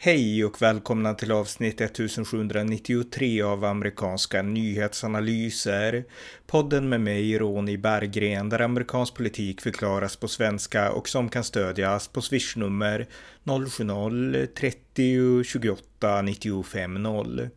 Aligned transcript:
Hej 0.00 0.44
och 0.44 0.62
välkomna 0.62 1.14
till 1.14 1.32
avsnitt 1.32 1.80
1793 1.80 3.42
av 3.42 3.64
amerikanska 3.64 4.42
nyhetsanalyser. 4.42 6.04
Podden 6.46 6.88
med 6.88 7.00
mig, 7.00 7.38
Ronny 7.38 7.76
Berggren, 7.76 8.48
där 8.48 8.60
amerikansk 8.60 9.14
politik 9.14 9.60
förklaras 9.60 10.16
på 10.16 10.28
svenska 10.28 10.92
och 10.92 11.08
som 11.08 11.28
kan 11.28 11.44
stödjas 11.44 12.08
på 12.08 12.22
swishnummer 12.22 13.06
070-30 13.44 15.42
28 15.42 16.22
95 16.22 16.94
0. 17.02 17.48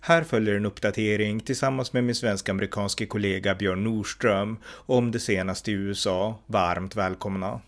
Här 0.00 0.24
följer 0.24 0.54
en 0.54 0.66
uppdatering 0.66 1.40
tillsammans 1.40 1.92
med 1.92 2.04
min 2.04 2.14
svensk-amerikanske 2.14 3.06
kollega 3.06 3.54
Björn 3.54 3.84
Nordström 3.84 4.58
om 4.66 5.10
det 5.10 5.20
senaste 5.20 5.70
i 5.70 5.74
USA. 5.74 6.38
Varmt 6.46 6.96
välkomna! 6.96 7.60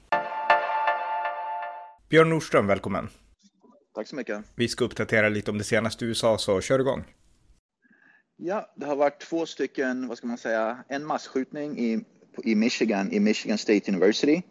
Björn 2.09 2.29
Nordström, 2.29 2.67
välkommen! 2.67 3.09
Tack 3.95 4.09
så 4.09 4.17
mycket. 4.17 4.45
Vi 4.55 4.69
ska 4.69 4.85
uppdatera 4.85 5.29
lite 5.29 5.51
om 5.51 5.59
det 5.59 5.65
senaste 5.65 6.05
i 6.05 6.09
USA, 6.09 6.39
så 6.39 6.61
kör 6.61 6.79
igång. 6.79 7.05
Ja, 8.37 8.73
det 8.77 8.87
har 8.87 8.97
varit 8.97 9.21
två 9.21 9.47
stycken, 9.47 10.09
vad 10.09 10.19
ska 10.19 10.27
man 10.27 10.39
säga, 10.39 10.85
en 10.89 11.07
massskjutning 11.07 11.79
i, 11.79 12.05
i 12.45 12.55
Michigan, 12.55 13.13
i 13.13 13.21
Michigan 13.21 13.59
State 13.59 13.91
University. 13.91 14.43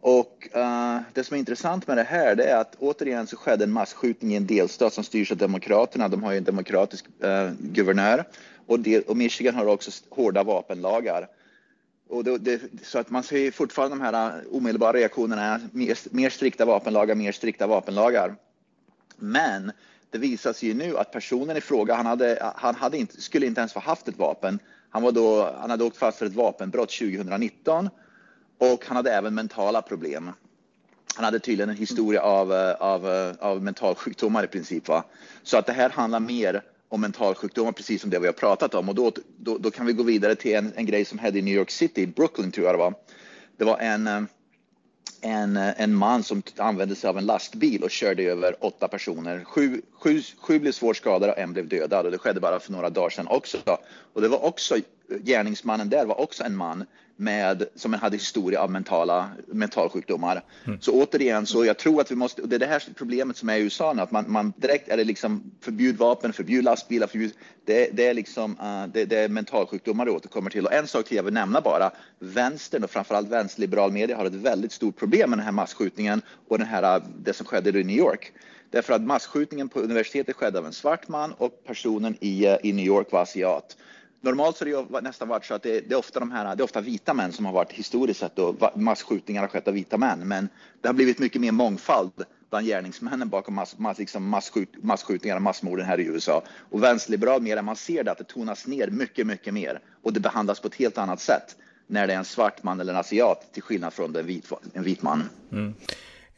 Och 0.00 0.48
uh, 0.56 1.00
det 1.12 1.24
som 1.24 1.34
är 1.34 1.38
intressant 1.38 1.86
med 1.86 1.96
det 1.96 2.02
här, 2.02 2.34
det 2.34 2.44
är 2.44 2.56
att 2.56 2.76
återigen 2.78 3.26
så 3.26 3.36
skedde 3.36 3.64
en 3.64 3.72
massskjutning 3.72 4.32
i 4.32 4.36
en 4.36 4.46
delstat 4.46 4.92
som 4.92 5.04
styrs 5.04 5.32
av 5.32 5.36
Demokraterna. 5.36 6.08
De 6.08 6.22
har 6.22 6.32
ju 6.32 6.38
en 6.38 6.44
demokratisk 6.44 7.06
uh, 7.24 7.50
guvernör 7.58 8.24
och, 8.66 8.80
del, 8.80 9.02
och 9.02 9.16
Michigan 9.16 9.54
har 9.54 9.66
också 9.66 9.90
hårda 10.10 10.42
vapenlagar. 10.42 11.28
Och 12.08 12.24
det, 12.24 12.38
det, 12.38 12.60
så 12.82 12.98
att 12.98 13.10
man 13.10 13.22
ser 13.22 13.50
fortfarande 13.50 13.96
de 13.96 14.02
här 14.02 14.42
omedelbara 14.50 14.92
reaktionerna, 14.92 15.60
mer, 15.72 16.14
mer 16.14 16.30
strikta 16.30 16.64
vapenlagar, 16.64 17.14
mer 17.14 17.32
strikta 17.32 17.66
vapenlagar. 17.66 18.34
Men 19.16 19.72
det 20.10 20.18
visar 20.18 20.52
sig 20.52 20.68
ju 20.68 20.74
nu 20.74 20.98
att 20.98 21.12
personen 21.12 21.56
i 21.56 21.60
fråga, 21.60 21.94
han, 21.94 22.06
hade, 22.06 22.52
han 22.56 22.74
hade 22.74 22.98
inte, 22.98 23.20
skulle 23.22 23.46
inte 23.46 23.60
ens 23.60 23.74
ha 23.74 23.80
haft 23.80 24.08
ett 24.08 24.18
vapen. 24.18 24.58
Han, 24.90 25.02
var 25.02 25.12
då, 25.12 25.56
han 25.60 25.70
hade 25.70 25.84
åkt 25.84 25.96
fast 25.96 26.18
för 26.18 26.26
ett 26.26 26.34
vapenbrott 26.34 26.90
2019 26.90 27.88
och 28.58 28.84
han 28.86 28.96
hade 28.96 29.12
även 29.12 29.34
mentala 29.34 29.82
problem. 29.82 30.30
Han 31.14 31.24
hade 31.24 31.38
tydligen 31.38 31.70
en 31.70 31.76
historia 31.76 32.22
av, 32.22 32.52
av, 32.78 33.34
av 33.40 33.62
mentalsjukdomar 33.62 34.44
i 34.44 34.46
princip. 34.46 34.88
Va? 34.88 35.04
Så 35.42 35.58
att 35.58 35.66
det 35.66 35.72
här 35.72 35.90
handlar 35.90 36.20
mer 36.20 36.62
om 36.88 37.00
mentalsjukdomar, 37.00 37.72
precis 37.72 38.00
som 38.00 38.10
det 38.10 38.18
vi 38.18 38.26
har 38.26 38.32
pratat 38.32 38.74
om. 38.74 38.88
Och 38.88 38.94
då, 38.94 39.12
då, 39.36 39.58
då 39.58 39.70
kan 39.70 39.86
vi 39.86 39.92
gå 39.92 40.02
vidare 40.02 40.34
till 40.34 40.54
en, 40.54 40.72
en 40.76 40.86
grej 40.86 41.04
som 41.04 41.18
hände 41.18 41.38
i 41.38 41.42
New 41.42 41.54
York 41.54 41.70
City, 41.70 42.06
Brooklyn 42.06 42.50
tror 42.50 42.66
jag 42.66 42.74
det 42.74 42.78
var. 42.78 42.94
Det 43.56 43.64
var 43.64 43.78
en 43.78 44.06
eh, 44.06 44.22
en, 45.20 45.56
eh, 45.56 45.80
en 45.80 45.94
man 45.94 46.22
som 46.22 46.42
använde 46.56 46.94
sig 46.94 47.10
av 47.10 47.18
en 47.18 47.26
lastbil 47.26 47.82
och 47.82 47.90
körde 47.90 48.22
över 48.22 48.64
åtta 48.64 48.88
personer. 48.88 49.44
Sju, 49.44 49.82
sju, 49.92 50.22
sju 50.38 50.58
blev 50.58 50.72
svårt 50.72 50.96
skadade 50.96 51.32
och 51.32 51.38
en 51.38 51.52
blev 51.52 51.68
dödad 51.68 52.06
och 52.06 52.12
det 52.12 52.18
skedde 52.18 52.40
bara 52.40 52.60
för 52.60 52.72
några 52.72 52.90
dagar 52.90 53.10
sedan 53.10 53.28
också. 53.28 53.58
Och 54.12 54.22
det 54.22 54.28
var 54.28 54.44
också, 54.44 54.76
gärningsmannen 55.08 55.88
där 55.88 56.06
var 56.06 56.20
också 56.20 56.44
en 56.44 56.56
man 56.56 56.84
med, 57.16 57.64
som 57.74 57.92
hade 57.92 58.16
historia 58.16 58.60
av 58.60 58.70
mentala, 58.70 59.30
mentalsjukdomar. 59.46 60.42
Mm. 60.64 60.80
Så 60.80 60.92
återigen, 60.92 61.46
så 61.46 61.64
jag 61.64 61.78
tror 61.78 62.00
att 62.00 62.10
vi 62.10 62.14
måste, 62.14 62.42
och 62.42 62.48
det 62.48 62.56
är 62.56 62.60
det 62.60 62.66
här 62.66 62.82
problemet 62.94 63.36
som 63.36 63.48
är 63.48 63.56
i 63.56 63.60
USA 63.60 63.92
nu, 63.92 64.02
att 64.02 64.10
man, 64.10 64.24
man 64.28 64.52
direkt 64.56 64.88
är 64.88 64.96
det 64.96 65.04
liksom 65.04 65.50
förbjud 65.60 65.96
vapen, 65.96 66.32
förbjud 66.32 66.64
lastbilar, 66.64 67.06
förbjud, 67.06 67.32
det, 67.64 67.90
det 67.92 68.06
är 68.06 68.14
liksom, 68.14 68.50
uh, 68.50 68.86
det, 68.92 69.04
det, 69.04 69.18
är 69.18 69.28
mentalsjukdomar 69.28 70.06
det 70.06 70.10
återkommer 70.10 70.50
till. 70.50 70.66
Och 70.66 70.72
en 70.72 70.86
sak 70.86 71.06
till 71.06 71.16
jag 71.16 71.24
vill 71.24 71.34
nämna 71.34 71.60
bara, 71.60 71.90
vänstern 72.18 72.84
och 72.84 72.90
framförallt 72.90 73.28
vänsterliberal 73.28 73.92
media 73.92 74.16
har 74.16 74.24
ett 74.24 74.34
väldigt 74.34 74.72
stort 74.72 74.96
problem 74.96 75.30
med 75.30 75.38
den 75.38 75.44
här 75.44 75.52
massskjutningen 75.52 76.22
och 76.48 76.58
den 76.58 76.66
här, 76.66 77.02
det 77.18 77.32
som 77.32 77.46
skedde 77.46 77.80
i 77.80 77.84
New 77.84 77.96
York. 77.96 78.32
Därför 78.70 78.92
att 78.92 79.02
massskjutningen 79.02 79.68
på 79.68 79.80
universitetet 79.80 80.36
skedde 80.36 80.58
av 80.58 80.66
en 80.66 80.72
svart 80.72 81.08
man 81.08 81.32
och 81.32 81.64
personen 81.66 82.16
i, 82.20 82.56
i 82.62 82.72
New 82.72 82.86
York 82.86 83.12
var 83.12 83.22
asiat 83.22 83.76
normalt 84.26 84.56
så 84.56 84.64
har 84.64 84.92
det 84.92 85.00
nästan 85.00 85.28
varit 85.28 85.44
så 85.44 85.54
att 85.54 85.62
det, 85.62 85.80
det, 85.80 85.94
är 85.94 85.98
ofta 85.98 86.20
de 86.20 86.30
här, 86.30 86.56
det 86.56 86.62
är 86.62 86.64
ofta 86.64 86.80
vita 86.80 87.14
män 87.14 87.32
som 87.32 87.44
har 87.44 87.52
varit 87.52 87.72
historiskt 87.72 88.20
sett 88.20 88.38
och 88.38 88.80
masskjutningar 88.80 89.40
har 89.40 89.48
skett 89.48 89.68
av 89.68 89.74
vita 89.74 89.98
män. 89.98 90.28
Men 90.28 90.48
det 90.80 90.88
har 90.88 90.94
blivit 90.94 91.18
mycket 91.18 91.40
mer 91.40 91.52
mångfald 91.52 92.12
bland 92.50 92.66
gärningsmännen 92.66 93.28
bakom 93.28 93.54
mass, 93.54 93.78
mass, 93.78 93.98
liksom 93.98 94.28
massskjut, 94.28 94.68
masskjutningar 94.82 95.36
och 95.36 95.42
massmorden 95.42 95.86
här 95.86 96.00
i 96.00 96.04
USA. 96.04 96.42
Och 96.70 96.82
vänsterliberal 96.82 97.42
mer 97.42 97.62
man 97.62 97.76
ser 97.76 98.04
det 98.04 98.10
att 98.12 98.18
det 98.18 98.24
tonas 98.24 98.66
ner 98.66 98.88
mycket, 98.88 99.26
mycket 99.26 99.54
mer 99.54 99.80
och 100.02 100.12
det 100.12 100.20
behandlas 100.20 100.60
på 100.60 100.68
ett 100.68 100.74
helt 100.74 100.98
annat 100.98 101.20
sätt 101.20 101.56
när 101.86 102.06
det 102.06 102.12
är 102.12 102.18
en 102.18 102.24
svart 102.24 102.62
man 102.62 102.80
eller 102.80 102.92
en 102.92 102.98
asiat 102.98 103.52
till 103.52 103.62
skillnad 103.62 103.92
från 103.92 104.16
en 104.16 104.26
vit, 104.26 104.52
en 104.72 104.82
vit 104.82 105.02
man. 105.02 105.28
Mm. 105.52 105.74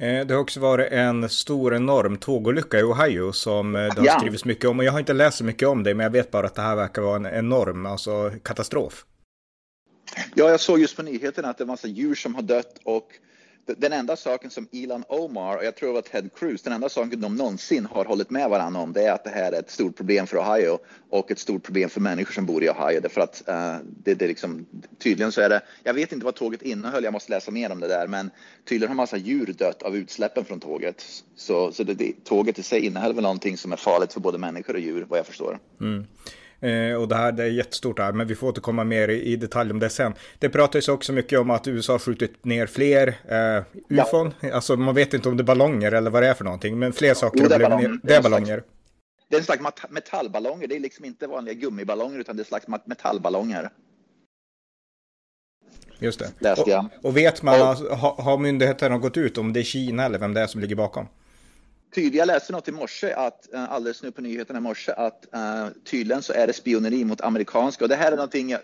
Eh, 0.01 0.27
det 0.27 0.35
har 0.35 0.41
också 0.41 0.61
varit 0.61 0.93
en 0.93 1.29
stor 1.29 1.75
enorm 1.75 2.17
tågolycka 2.17 2.79
i 2.79 2.83
Ohio 2.83 3.33
som 3.33 3.77
eh, 3.77 3.83
det 3.83 4.01
har 4.01 4.07
ja. 4.07 4.19
skrivits 4.19 4.45
mycket 4.45 4.65
om. 4.65 4.79
Och 4.79 4.85
jag 4.85 4.93
har 4.93 4.99
inte 4.99 5.13
läst 5.13 5.39
så 5.39 5.45
mycket 5.45 5.69
om 5.69 5.83
det, 5.83 5.95
men 5.95 6.05
jag 6.05 6.11
vet 6.11 6.31
bara 6.31 6.47
att 6.47 6.55
det 6.55 6.63
här 6.63 6.77
verkar 6.77 7.03
vara 7.03 7.17
en 7.17 7.27
enorm 7.27 7.87
alltså, 7.87 8.33
katastrof. 8.43 9.05
Ja, 10.35 10.51
jag 10.51 10.61
såg 10.61 10.81
just 10.81 10.97
på 10.97 11.03
nyheterna 11.03 11.49
att 11.49 11.59
det 11.59 11.65
är 11.65 11.67
massa 11.67 11.89
djur 11.89 12.15
som 12.15 12.35
har 12.35 12.43
dött 12.43 12.79
och 12.85 13.09
den 13.77 13.93
enda 13.93 14.17
saken 14.17 14.51
som 14.51 14.69
Elon 14.73 15.05
Omar 15.09 15.57
och 15.57 15.65
jag 15.65 15.77
tror 15.77 15.89
det 15.89 15.95
var 15.95 16.03
Ted 16.03 16.31
Cruz, 16.35 16.63
den 16.63 16.73
enda 16.73 16.89
saken 16.89 17.21
de 17.21 17.37
någonsin 17.37 17.87
har 17.87 18.05
hållit 18.05 18.31
med 18.31 18.51
varandra 18.51 18.81
om 18.81 18.93
det 18.93 19.03
är 19.03 19.13
att 19.13 19.25
det 19.25 19.31
här 19.31 19.53
är 19.53 19.59
ett 19.59 19.71
stort 19.71 19.97
problem 19.97 20.27
för 20.27 20.37
Ohio 20.37 20.79
och 21.11 21.31
ett 21.31 21.39
stort 21.39 21.63
problem 21.63 21.91
för 21.91 22.01
människor 22.01 22.33
som 22.33 22.47
bor 22.47 22.65
i 22.65 22.69
Ohio. 22.69 23.01
Därför 23.01 23.21
att 23.21 23.43
uh, 23.49 23.77
det, 24.05 24.15
det 24.15 24.27
liksom, 24.27 24.67
tydligen 24.99 25.33
så 25.33 25.41
är 25.41 25.49
det, 25.49 25.61
jag 25.83 25.95
vet 25.95 26.13
inte 26.13 26.25
vad 26.25 26.35
tåget 26.35 26.63
innehöll, 26.63 27.05
jag 27.05 27.13
måste 27.13 27.31
läsa 27.33 27.51
mer 27.51 27.73
om 27.73 27.81
det 27.81 27.89
där, 27.89 28.07
men 28.07 28.31
tydligen 28.69 28.89
har 28.89 28.97
massa 28.97 29.17
djur 29.17 29.55
dött 29.59 29.83
av 29.83 29.97
utsläppen 29.97 30.45
från 30.45 30.61
tåget. 30.61 31.05
Så, 31.37 31.73
så 31.73 31.85
det, 31.85 31.95
det, 31.95 32.25
tåget 32.25 32.59
i 32.59 32.63
sig 32.63 32.87
innehöll 32.87 33.15
väl 33.15 33.23
någonting 33.23 33.57
som 33.57 33.73
är 33.73 33.77
farligt 33.77 34.13
för 34.13 34.21
både 34.21 34.39
människor 34.39 34.75
och 34.75 34.81
djur, 34.81 35.07
vad 35.09 35.19
jag 35.19 35.27
förstår. 35.27 35.59
Mm. 35.81 36.07
Eh, 36.61 36.95
och 36.95 37.09
det 37.09 37.15
här 37.15 37.33
det 37.33 37.43
är 37.43 37.49
jättestort 37.49 37.99
här, 37.99 38.13
men 38.13 38.27
vi 38.27 38.35
får 38.35 38.49
återkomma 38.49 38.85
mer 38.85 39.09
i, 39.09 39.23
i 39.23 39.37
detalj 39.37 39.71
om 39.71 39.79
det 39.79 39.91
sen. 39.91 40.15
Det 40.39 40.49
pratas 40.49 40.89
också 40.89 41.13
mycket 41.13 41.39
om 41.39 41.51
att 41.51 41.69
USA 41.69 41.93
har 41.93 41.99
skjutit 41.99 42.45
ner 42.45 42.67
fler 42.67 43.09
eh, 43.09 43.65
ufon. 43.89 44.35
Ja. 44.41 44.55
Alltså 44.55 44.77
man 44.77 44.95
vet 44.95 45.15
inte 45.15 45.29
om 45.29 45.37
det 45.37 45.43
är 45.43 45.45
ballonger 45.45 45.93
eller 45.93 46.11
vad 46.11 46.23
det 46.23 46.29
är 46.29 46.35
för 46.35 46.45
någonting, 46.45 46.79
men 46.79 46.93
fler 46.93 47.15
saker 47.15 47.41
jo, 47.43 47.49
det 47.49 47.55
är 47.55 47.59
ballonger. 47.59 47.89
Ner. 47.89 48.01
Det 48.03 48.15
är 48.15 48.23
ballonger. 48.23 48.63
Det 49.29 49.37
är 49.37 49.39
en 49.39 49.45
slags 49.45 49.63
metallballonger, 49.89 50.69
det 50.69 50.77
är 50.77 50.81
liksom 50.81 51.05
inte 51.05 51.27
vanliga 51.27 51.55
gummiballonger 51.55 52.19
utan 52.19 52.37
det 52.37 52.41
är 52.41 52.45
en 52.45 52.61
slags 52.61 52.87
metallballonger. 52.87 53.71
Just 55.99 56.23
det. 56.39 56.53
Och, 56.53 57.05
och 57.05 57.17
vet 57.17 57.43
man, 57.43 57.61
har, 57.61 58.23
har 58.23 58.39
myndigheterna 58.39 58.99
gått 58.99 59.17
ut 59.17 59.39
om 59.39 59.53
det 59.53 59.61
är 59.61 59.65
Kina 59.65 60.05
eller 60.05 60.19
vem 60.19 60.35
det 60.35 60.41
är 60.41 60.47
som 60.47 60.61
ligger 60.61 60.77
bakom? 60.77 61.09
Tydlig. 61.95 62.21
Jag 62.21 62.27
läste 62.27 62.53
något 62.53 62.69
i 62.69 62.73
morse, 62.73 63.13
att, 63.13 63.55
eh, 63.55 63.73
alldeles 63.73 64.03
nu 64.03 64.11
på 64.11 64.21
nyheterna 64.21 64.59
i 64.59 64.63
morse, 64.63 64.93
att 64.93 65.27
uh, 65.35 65.69
tydligen 65.85 66.23
så 66.23 66.33
är 66.33 66.47
det 66.47 66.53
spioneri 66.53 67.05
mot 67.05 67.21
amerikanska. 67.21 67.85
Och 67.85 67.89
det 67.89 67.97
här 67.97 68.13
är 68.13 68.17
någonting, 68.17 68.51
jag, 68.51 68.61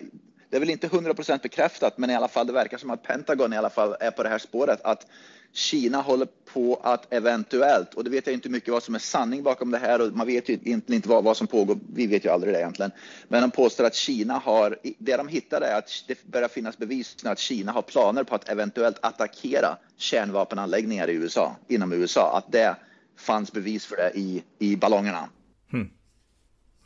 det 0.50 0.56
är 0.56 0.60
väl 0.60 0.70
inte 0.70 0.88
100% 0.88 1.42
bekräftat, 1.42 1.98
men 1.98 2.10
i 2.10 2.14
alla 2.14 2.28
fall 2.28 2.46
det 2.46 2.52
verkar 2.52 2.78
som 2.78 2.90
att 2.90 3.02
Pentagon 3.02 3.52
i 3.52 3.56
alla 3.56 3.70
fall 3.70 3.96
är 4.00 4.10
på 4.10 4.22
det 4.22 4.28
här 4.28 4.38
spåret, 4.38 4.80
att 4.84 5.06
Kina 5.52 6.00
håller 6.00 6.28
på 6.52 6.80
att 6.82 7.12
eventuellt, 7.12 7.94
och 7.94 8.04
det 8.04 8.10
vet 8.10 8.26
jag 8.26 8.34
inte 8.34 8.48
mycket 8.48 8.72
vad 8.72 8.82
som 8.82 8.94
är 8.94 8.98
sanning 8.98 9.42
bakom 9.42 9.70
det 9.70 9.78
här 9.78 10.00
och 10.00 10.12
man 10.12 10.26
vet 10.26 10.48
ju 10.48 10.52
egentligen 10.52 10.96
inte 10.96 11.08
vad, 11.08 11.24
vad 11.24 11.36
som 11.36 11.46
pågår, 11.46 11.78
vi 11.94 12.06
vet 12.06 12.24
ju 12.24 12.28
aldrig 12.28 12.54
det 12.54 12.58
egentligen. 12.58 12.92
Men 13.28 13.40
de 13.40 13.50
påstår 13.50 13.84
att 13.84 13.94
Kina 13.94 14.34
har, 14.34 14.78
det 14.98 15.16
de 15.16 15.28
hittade 15.28 15.66
är 15.66 15.78
att 15.78 16.04
det 16.06 16.24
börjar 16.26 16.48
finnas 16.48 16.78
bevis 16.78 17.16
att 17.24 17.38
Kina 17.38 17.72
har 17.72 17.82
planer 17.82 18.24
på 18.24 18.34
att 18.34 18.48
eventuellt 18.48 18.98
attackera 19.02 19.76
kärnvapenanläggningar 19.96 21.10
i 21.10 21.12
USA, 21.12 21.56
inom 21.68 21.92
USA, 21.92 22.36
att 22.38 22.52
det 22.52 22.76
fanns 23.16 23.52
bevis 23.52 23.86
för 23.86 23.96
det 23.96 24.12
i, 24.14 24.42
i 24.58 24.76
ballongerna. 24.76 25.28
Hmm. 25.70 25.90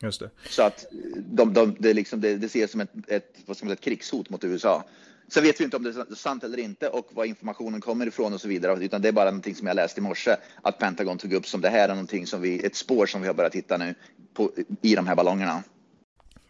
Just 0.03 0.21
det. 0.21 0.31
Så 0.49 0.63
att 0.63 0.87
de, 1.17 1.53
de, 1.53 1.77
det, 1.79 1.95
liksom, 1.95 2.21
det, 2.21 2.37
det 2.37 2.47
ses 2.47 2.71
som 2.71 2.81
ett, 2.81 2.91
ett, 3.07 3.37
vad 3.47 3.57
ska 3.57 3.67
man 3.67 3.71
säga, 3.71 3.75
ett 3.75 3.85
krigshot 3.85 4.31
mot 4.31 4.45
USA. 4.45 4.85
Sen 5.29 5.43
vet 5.43 5.61
vi 5.61 5.65
inte 5.65 5.77
om 5.77 5.83
det 5.83 5.91
är 5.91 6.15
sant 6.15 6.45
eller 6.45 6.59
inte 6.59 6.89
och 6.89 7.09
var 7.13 7.25
informationen 7.25 7.81
kommer 7.81 8.07
ifrån 8.07 8.33
och 8.33 8.41
så 8.41 8.49
vidare, 8.49 8.85
utan 8.85 9.03
det 9.03 9.09
är 9.09 9.13
bara 9.13 9.31
någonting 9.31 9.55
som 9.55 9.67
jag 9.67 9.75
läste 9.75 10.01
i 10.01 10.03
morse 10.03 10.37
att 10.63 10.79
Pentagon 10.79 11.19
tog 11.19 11.33
upp 11.33 11.47
som 11.47 11.61
det 11.61 11.69
här 11.69 11.85
är 11.85 11.89
någonting 11.89 12.27
som 12.27 12.41
vi, 12.41 12.67
ett 12.67 12.77
spår 12.77 13.07
som 13.07 13.21
vi 13.21 13.27
har 13.27 13.35
börjat 13.35 13.55
hitta 13.55 13.77
nu 13.77 13.95
på, 14.35 14.53
i 14.83 14.95
de 14.95 15.07
här 15.07 15.17
ballongerna. 15.17 15.63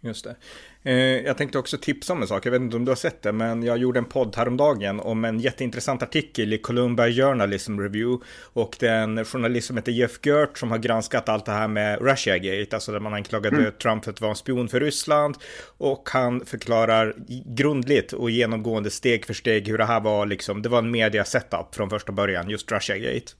Just 0.01 0.25
det. 0.25 0.37
Eh, 0.83 1.27
jag 1.27 1.37
tänkte 1.37 1.59
också 1.59 1.79
tipsa 1.79 2.13
om 2.13 2.23
en 2.23 2.29
sak, 2.29 2.47
jag 2.47 2.51
vet 2.51 2.61
inte 2.61 2.77
om 2.77 2.85
du 2.85 2.91
har 2.91 2.97
sett 2.97 3.23
det, 3.23 3.33
men 3.33 3.63
jag 3.63 3.79
gjorde 3.79 3.99
en 3.99 4.05
podd 4.05 4.37
häromdagen 4.37 5.01
om 5.01 5.25
en 5.25 5.41
jätteintressant 5.41 6.03
artikel 6.03 6.53
i 6.53 6.59
Columbia 6.59 7.11
Journalism 7.11 7.81
Review. 7.81 8.27
Och 8.53 8.77
det 8.79 8.89
är 8.89 9.03
en 9.03 9.25
journalist 9.25 9.67
som 9.67 9.77
heter 9.77 9.93
Jeff 9.93 10.27
Gert 10.27 10.59
som 10.59 10.71
har 10.71 10.79
granskat 10.79 11.29
allt 11.29 11.47
det 11.47 11.53
här 11.53 11.69
med 11.69 12.01
Russiagate, 12.01 12.77
alltså 12.77 12.93
där 12.93 13.01
man 13.01 13.15
anklagade 13.15 13.57
mm. 13.57 13.73
Trump 13.83 14.05
för 14.05 14.13
att 14.13 14.21
vara 14.21 14.31
en 14.31 14.37
spion 14.37 14.69
för 14.69 14.81
Ryssland. 14.81 15.37
Och 15.79 16.09
han 16.13 16.47
förklarar 16.47 17.15
grundligt 17.47 18.13
och 18.13 18.31
genomgående 18.31 18.91
steg 18.91 19.27
för 19.27 19.35
steg 19.35 19.69
hur 19.69 19.79
det 19.79 19.85
här 19.85 20.01
var 20.01 20.27
liksom, 20.27 20.63
det 20.63 20.69
var 20.69 20.79
en 20.79 20.91
media 20.91 21.25
setup 21.25 21.75
från 21.75 21.91
första 21.91 22.13
början, 22.13 22.51
just 22.51 22.73
Russiagate. 22.73 23.33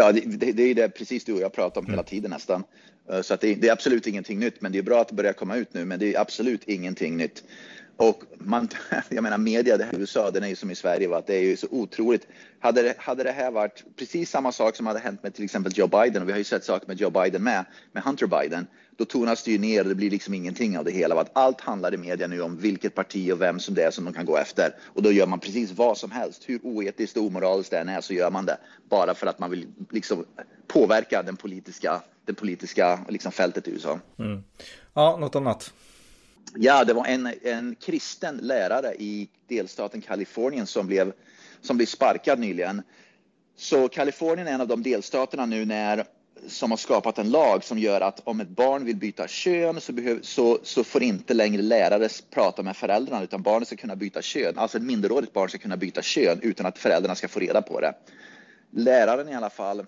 Ja, 0.00 0.12
det, 0.12 0.20
det, 0.20 0.52
det 0.52 0.62
är 0.62 0.74
det 0.74 0.88
precis 0.88 1.24
du 1.24 1.32
och 1.32 1.40
jag 1.40 1.52
pratar 1.52 1.80
om 1.80 1.84
mm. 1.84 1.92
hela 1.92 2.02
tiden 2.02 2.30
nästan. 2.30 2.64
Eh, 3.10 3.20
så 3.20 3.34
att 3.34 3.40
det, 3.40 3.54
det, 3.54 3.68
är 3.68 3.72
absolut 3.72 4.06
ingenting 4.06 4.38
nytt, 4.38 4.60
men 4.60 4.72
det 4.72 4.78
är 4.78 4.82
bra 4.82 5.00
att 5.00 5.08
det 5.08 5.14
börjar 5.14 5.32
komma 5.32 5.56
ut 5.56 5.74
nu. 5.74 5.84
Men 5.84 5.98
det 5.98 6.14
är 6.14 6.20
absolut 6.20 6.64
ingenting 6.64 7.16
nytt. 7.16 7.44
Och 8.00 8.22
man, 8.38 8.68
jag 9.08 9.22
menar 9.22 9.38
media 9.38 9.76
det 9.76 9.88
i 9.92 9.96
USA, 9.96 10.30
den 10.30 10.42
är 10.42 10.48
ju 10.48 10.56
som 10.56 10.70
i 10.70 10.74
Sverige, 10.74 11.08
va? 11.08 11.22
det 11.26 11.36
är 11.36 11.42
ju 11.42 11.56
så 11.56 11.66
otroligt. 11.70 12.26
Hade 12.60 12.82
det, 12.82 12.94
hade 12.98 13.22
det 13.22 13.32
här 13.32 13.50
varit 13.50 13.84
precis 13.96 14.30
samma 14.30 14.52
sak 14.52 14.76
som 14.76 14.86
hade 14.86 14.98
hänt 14.98 15.22
med 15.22 15.34
till 15.34 15.44
exempel 15.44 15.72
Joe 15.76 15.86
Biden, 15.86 16.22
och 16.22 16.28
vi 16.28 16.32
har 16.32 16.38
ju 16.38 16.44
sett 16.44 16.64
saker 16.64 16.86
med 16.86 17.00
Joe 17.00 17.10
Biden 17.10 17.42
med, 17.42 17.64
med 17.92 18.02
Hunter 18.02 18.26
Biden, 18.26 18.66
då 18.96 19.04
tonas 19.04 19.42
det 19.42 19.50
ju 19.50 19.58
ner 19.58 19.82
och 19.82 19.88
det 19.88 19.94
blir 19.94 20.10
liksom 20.10 20.34
ingenting 20.34 20.78
av 20.78 20.84
det 20.84 20.90
hela. 20.90 21.20
Att 21.20 21.30
allt 21.32 21.60
handlar 21.60 21.94
i 21.94 21.96
media 21.96 22.26
nu 22.26 22.42
om 22.42 22.56
vilket 22.56 22.94
parti 22.94 23.32
och 23.32 23.40
vem 23.40 23.60
som 23.60 23.74
det 23.74 23.82
är 23.82 23.90
som 23.90 24.04
de 24.04 24.14
kan 24.14 24.26
gå 24.26 24.36
efter. 24.36 24.74
Och 24.86 25.02
då 25.02 25.12
gör 25.12 25.26
man 25.26 25.40
precis 25.40 25.72
vad 25.72 25.98
som 25.98 26.10
helst. 26.10 26.42
Hur 26.46 26.60
oetiskt 26.62 27.16
och 27.16 27.24
omoraliskt 27.24 27.70
det 27.70 27.78
än 27.78 27.88
är 27.88 28.00
så 28.00 28.14
gör 28.14 28.30
man 28.30 28.46
det. 28.46 28.56
Bara 28.90 29.14
för 29.14 29.26
att 29.26 29.38
man 29.38 29.50
vill 29.50 29.66
liksom 29.90 30.24
påverka 30.66 31.22
den 31.22 31.36
politiska, 31.36 32.02
det 32.24 32.34
politiska 32.34 33.00
liksom 33.08 33.32
fältet 33.32 33.68
i 33.68 33.70
USA. 33.70 33.98
Mm. 34.18 34.42
Ja, 34.94 35.16
något 35.16 35.36
annat? 35.36 35.72
Ja, 36.54 36.84
det 36.84 36.92
var 36.92 37.06
en, 37.06 37.34
en 37.42 37.74
kristen 37.74 38.36
lärare 38.36 38.94
i 38.94 39.28
delstaten 39.48 40.00
Kalifornien 40.00 40.66
som 40.66 40.86
blev, 40.86 41.12
som 41.60 41.76
blev 41.76 41.86
sparkad 41.86 42.38
nyligen. 42.38 42.82
Så 43.56 43.88
Kalifornien 43.88 44.48
är 44.48 44.52
en 44.52 44.60
av 44.60 44.68
de 44.68 44.82
delstaterna 44.82 45.46
nu 45.46 45.64
när 45.64 46.04
som 46.48 46.70
har 46.70 46.78
skapat 46.78 47.18
en 47.18 47.30
lag 47.30 47.64
som 47.64 47.78
gör 47.78 48.00
att 48.00 48.20
om 48.24 48.40
ett 48.40 48.48
barn 48.48 48.84
vill 48.84 48.96
byta 48.96 49.28
kön 49.28 49.80
så, 49.80 49.92
behöv, 49.92 50.22
så, 50.22 50.58
så 50.62 50.84
får 50.84 51.02
inte 51.02 51.34
längre 51.34 51.62
lärare 51.62 52.08
prata 52.30 52.62
med 52.62 52.76
föräldrarna 52.76 53.22
utan 53.22 53.42
barnet 53.42 53.68
ska 53.68 53.76
kunna 53.76 53.96
byta 53.96 54.22
kön. 54.22 54.58
Alltså 54.58 54.78
ett 54.78 54.84
minderårigt 54.84 55.32
barn 55.32 55.48
ska 55.48 55.58
kunna 55.58 55.76
byta 55.76 56.02
kön 56.02 56.38
utan 56.42 56.66
att 56.66 56.78
föräldrarna 56.78 57.14
ska 57.14 57.28
få 57.28 57.40
reda 57.40 57.62
på 57.62 57.80
det. 57.80 57.94
Läraren 58.70 59.28
i 59.28 59.34
alla 59.34 59.50
fall 59.50 59.86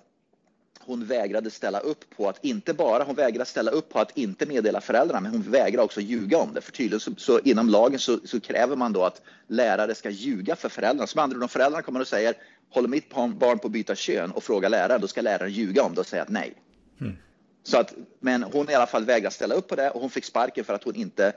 hon 0.86 1.04
vägrade 1.04 1.50
ställa 1.50 1.78
upp 1.78 2.16
på 2.16 2.28
att 2.28 2.44
inte 2.44 2.74
bara 2.74 3.04
hon 3.04 3.14
vägrade 3.14 3.44
ställa 3.44 3.70
upp 3.70 3.88
på 3.88 3.98
att 3.98 4.18
inte 4.18 4.46
meddela 4.46 4.80
föräldrarna, 4.80 5.20
men 5.20 5.30
hon 5.30 5.42
vägrade 5.42 5.82
också 5.82 6.00
ljuga 6.00 6.38
om 6.38 6.54
det. 6.54 6.60
För 6.60 6.72
tydligen 6.72 7.00
så, 7.00 7.10
så 7.16 7.38
inom 7.38 7.68
lagen 7.68 7.98
så, 7.98 8.18
så, 8.24 8.40
kräver 8.40 8.76
man 8.76 8.92
då 8.92 9.04
att 9.04 9.22
lärare 9.46 9.94
ska 9.94 10.10
ljuga 10.10 10.56
för 10.56 10.68
föräldrarna. 10.68 11.08
Med 11.14 11.22
andra 11.22 11.42
om 11.42 11.48
föräldrarna 11.48 11.82
kommer 11.82 12.00
och 12.00 12.08
säger 12.08 12.34
håller 12.70 12.88
mitt 12.88 13.10
barn 13.14 13.58
på 13.58 13.66
att 13.66 13.72
byta 13.72 13.94
kön 13.94 14.30
och 14.30 14.42
frågar 14.42 14.68
läraren, 14.68 15.00
då 15.00 15.08
ska 15.08 15.20
läraren 15.20 15.52
ljuga 15.52 15.82
om 15.82 15.94
det 15.94 16.00
och 16.00 16.06
säga 16.06 16.22
att 16.22 16.28
nej. 16.28 16.54
Mm. 17.00 17.16
Så 17.62 17.78
att, 17.78 17.94
men 18.20 18.42
hon 18.42 18.70
i 18.70 18.74
alla 18.74 18.86
fall 18.86 19.04
vägrade 19.04 19.34
ställa 19.34 19.54
upp 19.54 19.68
på 19.68 19.76
det 19.76 19.90
och 19.90 20.00
hon 20.00 20.10
fick 20.10 20.24
sparken 20.24 20.64
för 20.64 20.74
att 20.74 20.84
hon 20.84 20.94
inte 20.94 21.32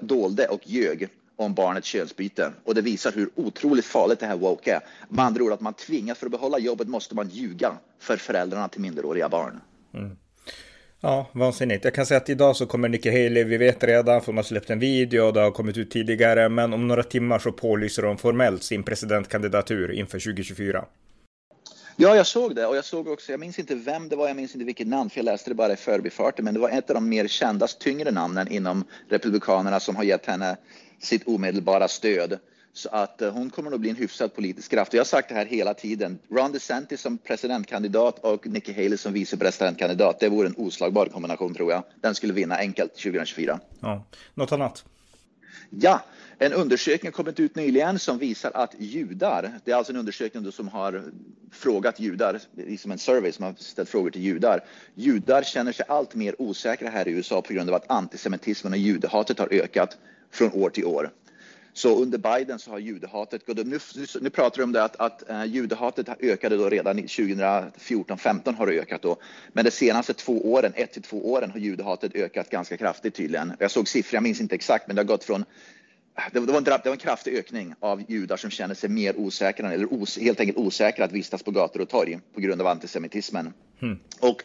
dolde 0.00 0.46
och 0.48 0.60
ljög 0.64 1.08
om 1.38 1.54
barnets 1.54 1.86
könsbyte. 1.86 2.52
Och 2.64 2.74
det 2.74 2.80
visar 2.82 3.12
hur 3.12 3.30
otroligt 3.34 3.84
farligt 3.84 4.20
det 4.20 4.26
här 4.26 4.36
woke 4.36 4.74
är. 4.74 4.80
Med 5.08 5.24
andra 5.24 5.44
ord 5.44 5.52
att 5.52 5.60
man 5.60 5.74
tvingas, 5.74 6.18
för 6.18 6.26
att 6.26 6.32
behålla 6.32 6.58
jobbet 6.58 6.88
måste 6.88 7.14
man 7.14 7.28
ljuga 7.28 7.72
för 7.98 8.16
föräldrarna 8.16 8.68
till 8.68 8.80
minderåriga 8.80 9.28
barn. 9.28 9.60
Mm. 9.94 10.16
Ja, 11.00 11.26
vansinnigt. 11.32 11.84
Jag 11.84 11.94
kan 11.94 12.06
säga 12.06 12.18
att 12.18 12.28
idag 12.28 12.56
så 12.56 12.66
kommer 12.66 12.88
Nikki 12.88 13.10
Haley, 13.10 13.44
vi 13.44 13.56
vet 13.56 13.84
redan, 13.84 14.22
för 14.22 14.32
har 14.32 14.42
släppt 14.42 14.70
en 14.70 14.78
video 14.78 15.26
och 15.26 15.32
det 15.32 15.40
har 15.40 15.50
kommit 15.50 15.76
ut 15.76 15.90
tidigare, 15.90 16.48
men 16.48 16.72
om 16.72 16.88
några 16.88 17.02
timmar 17.02 17.38
så 17.38 17.52
pålyser 17.52 18.02
de 18.02 18.18
formellt 18.18 18.62
sin 18.62 18.82
presidentkandidatur 18.82 19.92
inför 19.92 20.18
2024. 20.18 20.84
Ja, 21.96 22.16
jag 22.16 22.26
såg 22.26 22.54
det 22.54 22.66
och 22.66 22.76
jag 22.76 22.84
såg 22.84 23.08
också, 23.08 23.32
jag 23.32 23.40
minns 23.40 23.58
inte 23.58 23.74
vem 23.74 24.08
det 24.08 24.16
var, 24.16 24.28
jag 24.28 24.36
minns 24.36 24.54
inte 24.54 24.64
vilket 24.64 24.86
namn, 24.86 25.10
för 25.10 25.18
jag 25.18 25.24
läste 25.24 25.50
det 25.50 25.54
bara 25.54 25.72
i 25.72 25.76
förbifarten, 25.76 26.44
men 26.44 26.54
det 26.54 26.60
var 26.60 26.70
ett 26.70 26.90
av 26.90 26.94
de 26.94 27.08
mer 27.08 27.28
kända, 27.28 27.66
tyngre 27.66 28.10
namnen 28.10 28.48
inom 28.48 28.84
Republikanerna 29.08 29.80
som 29.80 29.96
har 29.96 30.04
gett 30.04 30.26
henne 30.26 30.56
sitt 30.98 31.28
omedelbara 31.28 31.88
stöd. 31.88 32.38
Så 32.72 32.88
att 32.88 33.22
eh, 33.22 33.32
hon 33.32 33.50
kommer 33.50 33.72
att 33.72 33.80
bli 33.80 33.90
en 33.90 33.96
hyfsad 33.96 34.34
politisk 34.34 34.70
kraft. 34.70 34.92
Jag 34.92 35.00
har 35.00 35.04
sagt 35.04 35.28
det 35.28 35.34
här 35.34 35.46
hela 35.46 35.74
tiden. 35.74 36.18
Ron 36.30 36.52
DeSantis 36.52 37.00
som 37.00 37.18
presidentkandidat 37.18 38.18
och 38.18 38.46
Nikki 38.46 38.72
Haley 38.72 38.96
som 38.96 39.12
vicepresidentkandidat. 39.12 40.20
Det 40.20 40.28
vore 40.28 40.48
en 40.48 40.54
oslagbar 40.56 41.06
kombination 41.06 41.54
tror 41.54 41.72
jag. 41.72 41.82
Den 42.00 42.14
skulle 42.14 42.32
vinna 42.32 42.56
enkelt 42.56 42.94
2024. 42.94 43.60
Ja. 43.80 44.04
Något 44.34 44.52
annat? 44.52 44.84
Ja, 45.70 46.02
en 46.38 46.52
undersökning 46.52 47.12
har 47.12 47.16
kommit 47.16 47.40
ut 47.40 47.56
nyligen 47.56 47.98
som 47.98 48.18
visar 48.18 48.50
att 48.54 48.74
judar, 48.78 49.52
det 49.64 49.70
är 49.70 49.76
alltså 49.76 49.92
en 49.92 49.98
undersökning 49.98 50.52
som 50.52 50.68
har 50.68 51.04
frågat 51.52 52.00
judar, 52.00 52.40
liksom 52.56 52.90
en 52.90 52.98
survey 52.98 53.32
som 53.32 53.44
har 53.44 53.54
ställt 53.58 53.88
frågor 53.88 54.10
till 54.10 54.22
judar. 54.22 54.64
Judar 54.94 55.42
känner 55.42 55.72
sig 55.72 55.86
allt 55.88 56.14
mer 56.14 56.42
osäkra 56.42 56.90
här 56.90 57.08
i 57.08 57.10
USA 57.10 57.42
på 57.42 57.52
grund 57.52 57.68
av 57.68 57.74
att 57.74 57.90
antisemitismen 57.90 58.72
och 58.72 58.78
judehatet 58.78 59.38
har 59.38 59.48
ökat 59.52 59.98
från 60.30 60.52
år 60.52 60.70
till 60.70 60.84
år. 60.84 61.10
Så 61.72 62.02
under 62.02 62.18
Biden 62.18 62.58
så 62.58 62.70
har 62.70 62.78
judehatet 62.78 63.46
gått 63.46 63.58
upp. 63.58 63.66
Nu, 63.66 63.78
nu 64.20 64.30
pratar 64.30 64.56
de 64.56 64.62
om 64.62 64.72
det 64.72 64.84
att, 64.84 64.96
att 64.96 65.22
uh, 65.30 65.44
judehatet 65.44 66.08
ökade 66.20 66.56
då 66.56 66.68
redan 66.68 66.98
2014-15 66.98 68.54
har 68.54 68.66
det 68.66 68.72
ökat 68.72 69.02
då. 69.02 69.16
Men 69.52 69.64
de 69.64 69.70
senaste 69.70 70.14
två 70.14 70.52
åren, 70.52 70.72
ett 70.76 70.92
till 70.92 71.02
två 71.02 71.32
åren, 71.32 71.50
har 71.50 71.58
judehatet 71.58 72.14
ökat 72.14 72.50
ganska 72.50 72.76
kraftigt 72.76 73.14
tydligen. 73.14 73.52
Jag 73.58 73.70
såg 73.70 73.88
siffror, 73.88 74.16
jag 74.16 74.22
minns 74.22 74.40
inte 74.40 74.54
exakt, 74.54 74.86
men 74.86 74.96
det 74.96 75.02
har 75.02 75.06
gått 75.06 75.24
från 75.24 75.44
det 76.32 76.40
var, 76.40 76.58
en, 76.58 76.64
det 76.64 76.84
var 76.84 76.92
en 76.92 76.96
kraftig 76.96 77.34
ökning 77.34 77.74
av 77.80 78.02
judar 78.08 78.36
som 78.36 78.50
känner 78.50 78.74
sig 78.74 78.90
mer 78.90 79.16
osäkra 79.16 79.72
eller 79.72 80.02
os, 80.02 80.18
helt 80.18 80.40
enkelt 80.40 80.58
osäkra 80.58 81.04
att 81.04 81.12
vistas 81.12 81.42
på 81.42 81.50
gator 81.50 81.80
och 81.80 81.88
torg 81.88 82.18
på 82.34 82.40
grund 82.40 82.60
av 82.60 82.66
antisemitismen. 82.66 83.52
Mm. 83.82 83.98
Och 84.20 84.42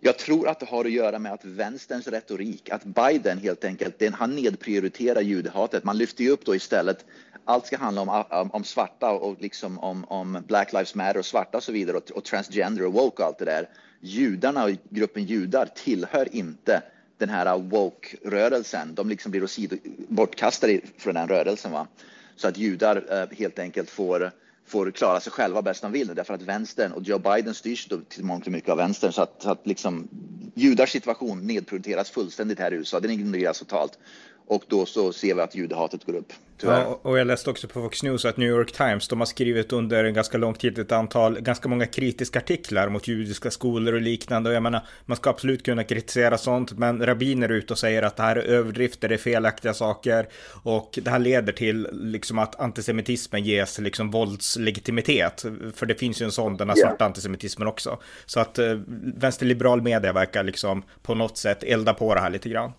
jag 0.00 0.18
tror 0.18 0.48
att 0.48 0.60
det 0.60 0.66
har 0.66 0.84
att 0.84 0.90
göra 0.90 1.18
med 1.18 1.32
att 1.32 1.44
vänsterns 1.44 2.08
retorik, 2.08 2.70
att 2.70 2.84
Biden 2.84 3.38
helt 3.38 3.64
enkelt, 3.64 3.98
den, 3.98 4.14
han 4.14 4.36
nedprioriterar 4.36 5.20
judehatet. 5.20 5.84
Man 5.84 5.98
lyfter 5.98 6.24
ju 6.24 6.30
upp 6.30 6.44
då 6.44 6.54
istället, 6.54 7.04
allt 7.44 7.66
ska 7.66 7.78
handla 7.78 8.00
om, 8.00 8.24
om, 8.30 8.50
om 8.50 8.64
svarta 8.64 9.10
och 9.10 9.36
liksom 9.40 9.78
om, 9.78 10.04
om, 10.04 10.42
Black 10.46 10.72
Lives 10.72 10.94
Matter 10.94 11.18
och 11.18 11.26
svarta 11.26 11.56
och 11.56 11.62
så 11.62 11.72
vidare 11.72 11.96
och, 11.96 12.10
och 12.10 12.24
transgender 12.24 12.86
och 12.86 12.92
woke 12.92 13.22
och 13.22 13.28
allt 13.28 13.38
det 13.38 13.44
där. 13.44 13.68
Judarna 14.00 14.64
och 14.64 14.70
gruppen 14.90 15.24
judar 15.24 15.66
tillhör 15.74 16.34
inte 16.34 16.82
den 17.18 17.28
här 17.28 17.58
woke-rörelsen. 17.58 18.94
De 18.94 19.08
liksom 19.08 19.30
blir 19.30 19.44
åsido, 19.44 19.76
bortkastade 20.08 20.80
från 20.98 21.14
den 21.14 21.28
rörelsen. 21.28 21.72
Va? 21.72 21.86
Så 22.36 22.48
att 22.48 22.58
judar 22.58 23.04
eh, 23.10 23.38
helt 23.38 23.58
enkelt 23.58 23.90
får 23.90 24.32
får 24.68 24.90
klara 24.90 25.20
sig 25.20 25.32
själva 25.32 25.62
bäst 25.62 25.82
de 25.82 25.92
vill 25.92 26.14
därför 26.14 26.34
att 26.34 26.42
vänstern 26.42 26.92
och 26.92 27.02
Joe 27.02 27.18
Biden 27.18 27.54
styrs 27.54 27.88
till 28.08 28.24
mångt 28.24 28.46
och 28.46 28.52
mycket 28.52 28.70
av 28.70 28.76
vänstern 28.76 29.12
så 29.12 29.22
att, 29.22 29.42
så 29.42 29.50
att 29.50 29.66
liksom 29.66 30.08
judars 30.54 30.90
situation 30.90 31.46
nedprioriteras 31.46 32.10
fullständigt 32.10 32.58
här 32.58 32.72
i 32.72 32.76
USA. 32.76 33.00
Den 33.00 33.10
ignoreras 33.10 33.58
totalt 33.58 33.98
och 34.48 34.64
då 34.68 34.86
så 34.86 35.12
ser 35.12 35.34
vi 35.34 35.40
att 35.40 35.54
judehatet 35.54 36.04
går 36.04 36.14
upp. 36.14 36.32
Ja, 36.62 37.00
och 37.02 37.18
jag 37.18 37.26
läste 37.26 37.50
också 37.50 37.68
på 37.68 37.80
Fox 37.82 38.02
News 38.02 38.24
att 38.24 38.36
New 38.36 38.48
York 38.48 38.72
Times, 38.72 39.08
de 39.08 39.18
har 39.18 39.26
skrivit 39.26 39.72
under 39.72 40.04
en 40.04 40.14
ganska 40.14 40.38
lång 40.38 40.54
tid 40.54 40.78
ett 40.78 40.92
antal, 40.92 41.40
ganska 41.40 41.68
många 41.68 41.86
kritiska 41.86 42.38
artiklar 42.38 42.88
mot 42.88 43.08
judiska 43.08 43.50
skolor 43.50 43.94
och 43.94 44.00
liknande. 44.00 44.50
Och 44.50 44.56
jag 44.56 44.62
menar, 44.62 44.86
man 45.06 45.16
ska 45.16 45.30
absolut 45.30 45.62
kunna 45.62 45.84
kritisera 45.84 46.38
sånt, 46.38 46.72
men 46.72 47.06
rabbiner 47.06 47.48
är 47.48 47.52
ute 47.52 47.72
och 47.72 47.78
säger 47.78 48.02
att 48.02 48.16
det 48.16 48.22
här 48.22 48.36
är 48.36 48.42
överdrifter, 48.42 49.08
det 49.08 49.14
är 49.14 49.18
felaktiga 49.18 49.74
saker. 49.74 50.28
Och 50.62 50.98
det 51.02 51.10
här 51.10 51.18
leder 51.18 51.52
till 51.52 51.88
liksom 51.92 52.38
att 52.38 52.60
antisemitismen 52.60 53.44
ges 53.44 53.78
liksom 53.78 54.10
våldslegitimitet. 54.58 55.44
För 55.74 55.86
det 55.86 55.94
finns 55.94 56.20
ju 56.22 56.24
en 56.24 56.32
sån, 56.32 56.56
den 56.56 56.68
här 56.68 56.76
svarta 56.76 56.96
yeah. 57.04 57.06
antisemitismen 57.06 57.68
också. 57.68 57.98
Så 58.26 58.40
att 58.40 58.58
eh, 58.58 58.78
vänsterliberal 59.16 59.82
media 59.82 60.12
verkar 60.12 60.44
liksom 60.44 60.82
på 61.02 61.14
något 61.14 61.38
sätt 61.38 61.62
elda 61.62 61.94
på 61.94 62.14
det 62.14 62.20
här 62.20 62.30
lite 62.30 62.48
grann. 62.48 62.72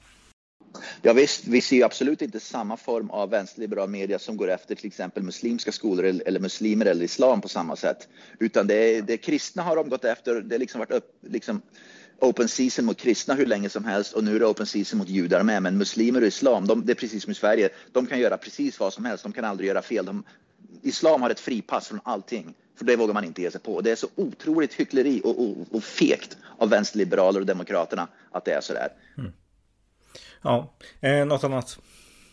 Ja, 1.01 1.13
visst, 1.13 1.48
vi 1.48 1.62
ser 1.62 1.86
absolut 1.86 2.21
inte 2.21 2.39
samma 2.39 2.77
form 2.77 3.09
av 3.09 3.29
vänsterliberal 3.29 3.89
media 3.89 4.19
som 4.19 4.38
går 4.38 4.50
efter 4.50 4.75
till 4.75 4.88
exempel 4.88 5.24
muslimska 5.24 5.71
skolor 5.71 6.05
eller 6.05 6.39
muslimer 6.39 6.86
eller 6.86 7.05
islam 7.05 7.41
på 7.41 7.48
samma 7.48 7.75
sätt. 7.75 8.07
Utan 8.39 8.67
det, 8.67 9.01
det 9.01 9.17
kristna 9.17 9.63
har 9.63 9.75
de 9.75 9.89
gått 9.89 10.05
efter. 10.05 10.41
Det 10.41 10.55
har 10.55 10.59
liksom 10.59 10.79
varit 10.79 10.91
upp, 10.91 11.05
liksom 11.21 11.62
open 12.21 12.48
season 12.48 12.86
mot 12.86 12.98
kristna 12.98 13.33
hur 13.33 13.45
länge 13.45 13.69
som 13.69 13.86
helst 13.86 14.13
och 14.13 14.24
nu 14.24 14.36
är 14.36 14.39
det 14.39 14.45
open 14.45 14.65
season 14.65 15.00
mot 15.00 15.09
judar 15.09 15.43
med. 15.43 15.63
Men 15.63 15.77
muslimer 15.77 16.21
och 16.21 16.27
islam, 16.27 16.67
de, 16.67 16.86
det 16.86 16.93
är 16.93 16.95
precis 16.95 17.24
som 17.24 17.31
i 17.31 17.36
Sverige. 17.36 17.69
De 17.91 18.05
kan 18.05 18.19
göra 18.19 18.38
precis 18.38 18.79
vad 18.79 18.93
som 18.93 19.05
helst. 19.05 19.24
De 19.24 19.33
kan 19.33 19.45
aldrig 19.45 19.67
göra 19.67 19.81
fel. 19.81 20.05
De, 20.05 20.24
islam 20.82 21.22
har 21.22 21.30
ett 21.30 21.40
fripass 21.40 21.88
från 21.88 22.00
allting. 22.04 22.54
För 22.76 22.86
det 22.86 22.96
vågar 22.96 23.14
man 23.14 23.24
inte 23.24 23.42
ge 23.42 23.52
sig 23.52 23.62
på. 23.62 23.82
Det 23.82 23.92
är 23.92 23.96
så 23.96 24.08
otroligt 24.16 24.74
hyckleri 24.74 25.22
och, 25.24 25.44
och, 25.44 25.58
och 25.72 25.84
fegt 25.84 26.38
av 26.58 26.70
vänsterliberaler 26.70 27.40
och 27.40 27.46
demokraterna 27.46 28.08
att 28.32 28.46
det 28.46 28.52
är 28.52 28.62
så 28.62 28.74
där. 28.74 28.90
Mm. 29.18 29.32
Ja, 30.42 30.74
eh, 31.02 31.26
något 31.26 31.44
annat? 31.44 31.80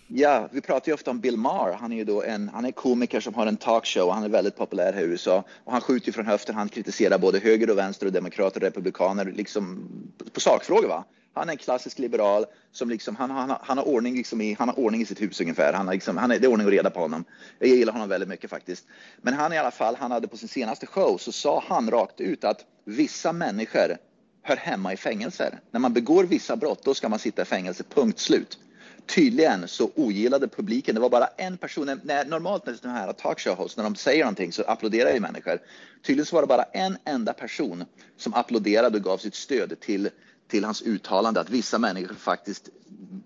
Ja, 0.09 0.49
vi 0.52 0.61
pratar 0.61 0.88
ju 0.88 0.95
ofta 0.95 1.11
om 1.11 1.21
Bill 1.21 1.37
Maher. 1.37 1.73
Han 1.73 1.93
är 1.93 1.97
ju 1.97 2.05
då 2.05 2.23
en 2.23 2.49
han 2.49 2.64
är 2.64 2.73
komiker 2.73 3.21
som 3.21 3.35
har 3.35 3.47
en 3.47 3.57
talkshow. 3.57 4.11
Han 4.11 4.23
är 4.23 4.28
väldigt 4.28 4.57
populär 4.57 4.93
här 4.93 5.02
i 5.02 5.05
USA 5.05 5.45
och 5.64 5.73
han 5.73 5.81
skjuter 5.81 6.12
från 6.12 6.26
höften. 6.26 6.55
Han 6.55 6.69
kritiserar 6.69 7.19
både 7.19 7.38
höger 7.38 7.71
och 7.71 7.78
vänster 7.78 8.07
och 8.07 8.12
demokrater 8.12 8.61
och 8.61 8.64
republikaner 8.64 9.25
liksom 9.25 9.88
på 10.33 10.40
sakfrågor. 10.40 10.88
Va? 10.88 11.05
Han 11.37 11.49
är 11.49 11.52
en 11.52 11.59
klassisk 11.59 11.99
liberal 11.99 12.47
som 12.73 12.90
liksom 12.90 13.16
han, 13.16 13.31
han, 13.31 13.57
han 13.61 13.78
har 13.78 13.88
ordning 13.88 14.16
liksom 14.16 14.40
i 14.40 14.57
han 14.59 14.69
har 14.69 14.78
ordning 14.78 15.00
i 15.00 15.07
sitt 15.07 15.23
hus 15.23 15.40
ungefär. 15.40 15.73
Han 15.73 15.87
har 15.87 15.95
liksom, 15.95 16.16
han 16.16 16.31
är, 16.31 16.38
det 16.38 16.47
är 16.47 16.50
ordning 16.50 16.66
och 16.66 16.73
reda 16.73 16.90
på 16.90 17.00
honom. 17.00 17.25
Jag 17.59 17.69
gillar 17.69 17.93
honom 17.93 18.09
väldigt 18.09 18.28
mycket 18.28 18.50
faktiskt. 18.50 18.87
Men 19.23 19.35
han 19.35 19.52
i 19.52 19.59
alla 19.59 19.71
fall, 19.71 19.97
han 19.97 20.11
hade 20.11 20.28
på 20.28 20.37
sin 20.37 20.49
senaste 20.49 20.87
show 20.87 21.19
så 21.19 21.33
sa 21.33 21.64
han 21.69 21.90
rakt 21.90 22.21
ut 22.21 22.45
att 22.45 22.64
vissa 22.85 23.33
människor 23.33 23.97
hör 24.43 24.57
hemma 24.57 24.93
i 24.93 24.97
fängelser. 24.97 25.59
När 25.71 25.81
man 25.81 25.93
begår 25.93 26.25
vissa 26.25 26.57
brott, 26.57 26.85
då 26.85 26.95
ska 26.95 27.09
man 27.09 27.19
sitta 27.19 27.43
i 27.43 27.45
fängelse, 27.45 27.85
punkt 27.95 28.19
slut. 28.19 28.59
Tydligen 29.07 29.69
så 29.69 29.90
ogillade 29.95 30.49
publiken, 30.49 30.95
det 30.95 31.00
var 31.00 31.11
bara 31.11 31.26
en 31.26 31.57
person, 31.57 32.00
när, 32.02 32.25
normalt 32.25 32.66
när 32.66 32.78
de 32.83 32.88
här 32.88 33.12
talkshow 33.12 33.57
hosts, 33.57 33.76
när 33.76 33.85
de 33.85 33.95
säger 33.95 34.25
någonting 34.25 34.52
så 34.52 34.62
applåderar 34.62 35.14
ju 35.14 35.21
människor. 35.21 35.59
Tydligen 36.07 36.26
så 36.26 36.37
var 36.37 36.43
det 36.43 36.47
bara 36.47 36.62
en 36.62 36.97
enda 37.05 37.33
person 37.33 37.85
som 38.16 38.35
applåderade 38.35 38.99
och 38.99 39.05
gav 39.05 39.19
sitt 39.19 39.35
stöd 39.35 39.81
till 39.81 40.11
till 40.48 40.64
hans 40.64 40.82
uttalande 40.82 41.40
att 41.40 41.50
vissa 41.50 41.78
människor 41.78 42.14
faktiskt 42.14 42.68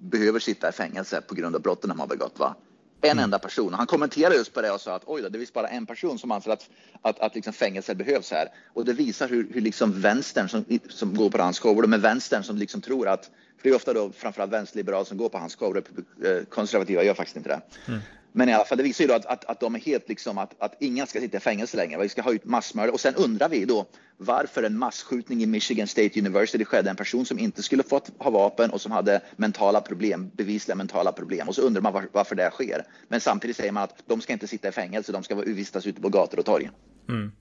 behöver 0.01 0.41
sitta 0.41 0.69
i 0.69 0.73
fängelse 0.73 1.21
på 1.21 1.35
grund 1.35 1.55
av 1.57 1.63
brotten 1.63 1.89
de 1.89 2.01
har 2.01 2.07
begått. 2.07 2.39
Va? 2.39 2.57
En 3.03 3.11
mm. 3.11 3.25
enda 3.25 3.39
person. 3.39 3.75
Han 3.75 3.87
kommenterade 3.87 4.37
just 4.37 4.55
på 4.55 4.63
det 4.63 4.71
och 4.71 4.81
sa 4.81 4.95
att 4.95 5.03
oj 5.07 5.23
då, 5.23 5.29
det 5.29 5.39
är 5.39 5.41
visst 5.41 5.55
bara 5.55 5.69
en 5.69 5.87
person 5.87 6.19
som 6.19 6.31
anser 6.31 6.51
att, 6.51 6.69
att, 7.03 7.21
att 7.21 7.35
liksom 7.35 7.53
fängelse 7.53 7.95
behövs 7.95 8.31
här. 8.31 8.49
Och 8.75 8.85
det 8.85 8.93
visar 8.93 9.29
hur, 9.29 9.49
hur 9.53 9.61
liksom 9.61 10.01
vänstern 10.01 10.49
som, 10.49 10.65
som 10.89 11.15
går 11.15 11.31
på 11.31 11.43
hans 11.43 11.59
shower, 11.59 11.87
med 11.87 12.01
vänstern 12.01 12.45
som 12.45 12.57
liksom 12.57 12.81
tror 12.81 13.09
att, 13.09 13.25
för 13.25 13.63
det 13.63 13.69
är 13.69 13.75
ofta 13.75 13.93
då 13.93 14.13
framförallt 14.13 14.53
vänsterliberal 14.53 15.07
som 15.07 15.19
går 15.19 15.29
på 15.29 15.39
hans 15.39 15.57
shower, 15.57 15.83
eh, 16.25 16.45
konservativa 16.45 17.03
gör 17.03 17.15
faktiskt 17.15 17.37
inte 17.37 17.49
det. 17.49 17.61
Mm. 17.89 18.01
Men 18.33 18.49
i 18.49 18.53
alla 18.53 18.65
fall, 18.65 18.79
det 18.79 18.85
visar 18.85 19.05
ju 19.05 19.09
då 19.09 19.15
att, 19.15 19.27
att, 19.27 19.45
att 19.45 19.61
de 19.61 19.75
är 19.75 19.79
helt 19.79 20.09
liksom 20.09 20.39
att, 20.39 20.55
att 20.59 20.77
ingen 20.81 21.07
ska 21.07 21.21
sitta 21.21 21.37
i 21.37 21.41
fängelse 21.41 21.77
längre. 21.77 22.03
Vi 22.03 22.09
ska 22.09 22.23
ha 22.23 22.33
ut 22.33 22.45
massmördare. 22.45 22.93
Och 22.93 23.01
sen 23.01 23.15
undrar 23.15 23.49
vi 23.49 23.65
då 23.65 23.87
varför 24.17 24.63
en 24.63 24.79
massskjutning 24.79 25.43
i 25.43 25.47
Michigan 25.47 25.87
State 25.87 26.21
University 26.21 26.65
skedde. 26.65 26.91
En 26.91 26.97
person 26.97 27.27
som 27.27 27.39
inte 27.39 27.63
skulle 27.63 27.83
fått 27.83 28.11
ha 28.19 28.31
vapen 28.31 28.71
och 28.71 28.81
som 28.81 28.93
hade 28.93 29.21
mentala 29.37 29.81
problem, 29.81 30.31
bevisliga 30.35 30.77
mentala 30.77 31.13
problem. 31.13 31.49
Och 31.49 31.55
så 31.55 31.63
undrar 31.63 31.83
man 31.83 31.93
var, 31.93 32.09
varför 32.13 32.35
det 32.35 32.51
sker. 32.51 32.85
Men 33.09 33.21
samtidigt 33.21 33.57
säger 33.57 33.73
man 33.73 33.83
att 33.83 34.03
de 34.07 34.21
ska 34.21 34.33
inte 34.33 34.47
sitta 34.47 34.69
i 34.69 34.73
fängelse, 34.73 35.13
de 35.13 35.23
ska 35.23 35.35
vistas 35.35 35.87
ute 35.87 36.01
på 36.01 36.09
gator 36.09 36.39
och 36.39 36.45
torg. 36.45 36.71
Mm. 37.09 37.33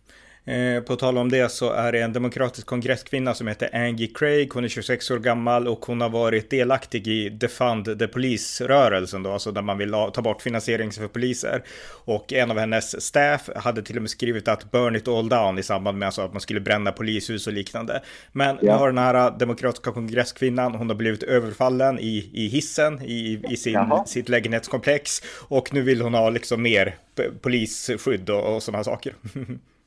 Eh, 0.50 0.82
på 0.82 0.96
tal 0.96 1.18
om 1.18 1.30
det 1.32 1.52
så 1.52 1.72
är 1.72 1.92
det 1.92 2.02
en 2.02 2.14
demokratisk 2.14 2.68
kongresskvinna 2.68 3.34
som 3.34 3.48
heter 3.48 3.70
Angie 3.76 4.08
Craig. 4.08 4.54
Hon 4.54 4.64
är 4.64 4.68
26 4.68 5.12
år 5.12 5.20
gammal 5.20 5.68
och 5.68 5.86
hon 5.86 6.02
har 6.02 6.10
varit 6.10 6.50
delaktig 6.50 7.08
i 7.08 7.30
Defund 7.30 8.00
the 8.00 8.08
Police-rörelsen 8.08 9.24
då, 9.24 9.32
alltså 9.32 9.52
där 9.52 9.62
man 9.62 9.78
vill 9.78 9.92
ta 9.92 10.22
bort 10.22 10.42
finansiering 10.42 10.92
för 10.92 11.08
poliser. 11.08 11.64
Och 12.06 12.34
en 12.34 12.52
av 12.52 12.58
hennes 12.58 13.06
staff 13.06 13.50
hade 13.56 13.82
till 13.82 13.96
och 13.96 14.02
med 14.02 14.10
skrivit 14.10 14.48
att 14.48 14.72
burn 14.72 14.96
it 14.96 15.08
all 15.08 15.30
down 15.30 15.60
i 15.60 15.64
samband 15.64 15.98
med 15.98 16.06
alltså 16.06 16.22
att 16.22 16.34
man 16.34 16.42
skulle 16.42 16.60
bränna 16.60 16.92
polishus 16.92 17.48
och 17.48 17.54
liknande. 17.54 18.02
Men 18.32 18.58
ja. 18.62 18.74
nu 18.74 18.80
har 18.80 18.88
den 18.88 18.98
här 18.98 19.40
demokratiska 19.40 19.92
kongresskvinnan, 19.92 20.76
hon 20.76 20.90
har 20.90 20.96
blivit 20.96 21.24
överfallen 21.24 22.00
i, 22.00 22.30
i 22.34 22.48
hissen 22.48 23.02
i, 23.02 23.42
i 23.50 23.58
sin, 23.58 23.80
sitt 24.06 24.30
lägenhetskomplex 24.30 25.22
och 25.48 25.74
nu 25.74 25.82
vill 25.82 26.02
hon 26.02 26.14
ha 26.14 26.30
liksom 26.30 26.62
mer 26.62 26.96
polisskydd 27.42 28.30
och, 28.30 28.56
och 28.56 28.64
sådana 28.64 28.84
saker. 28.84 29.14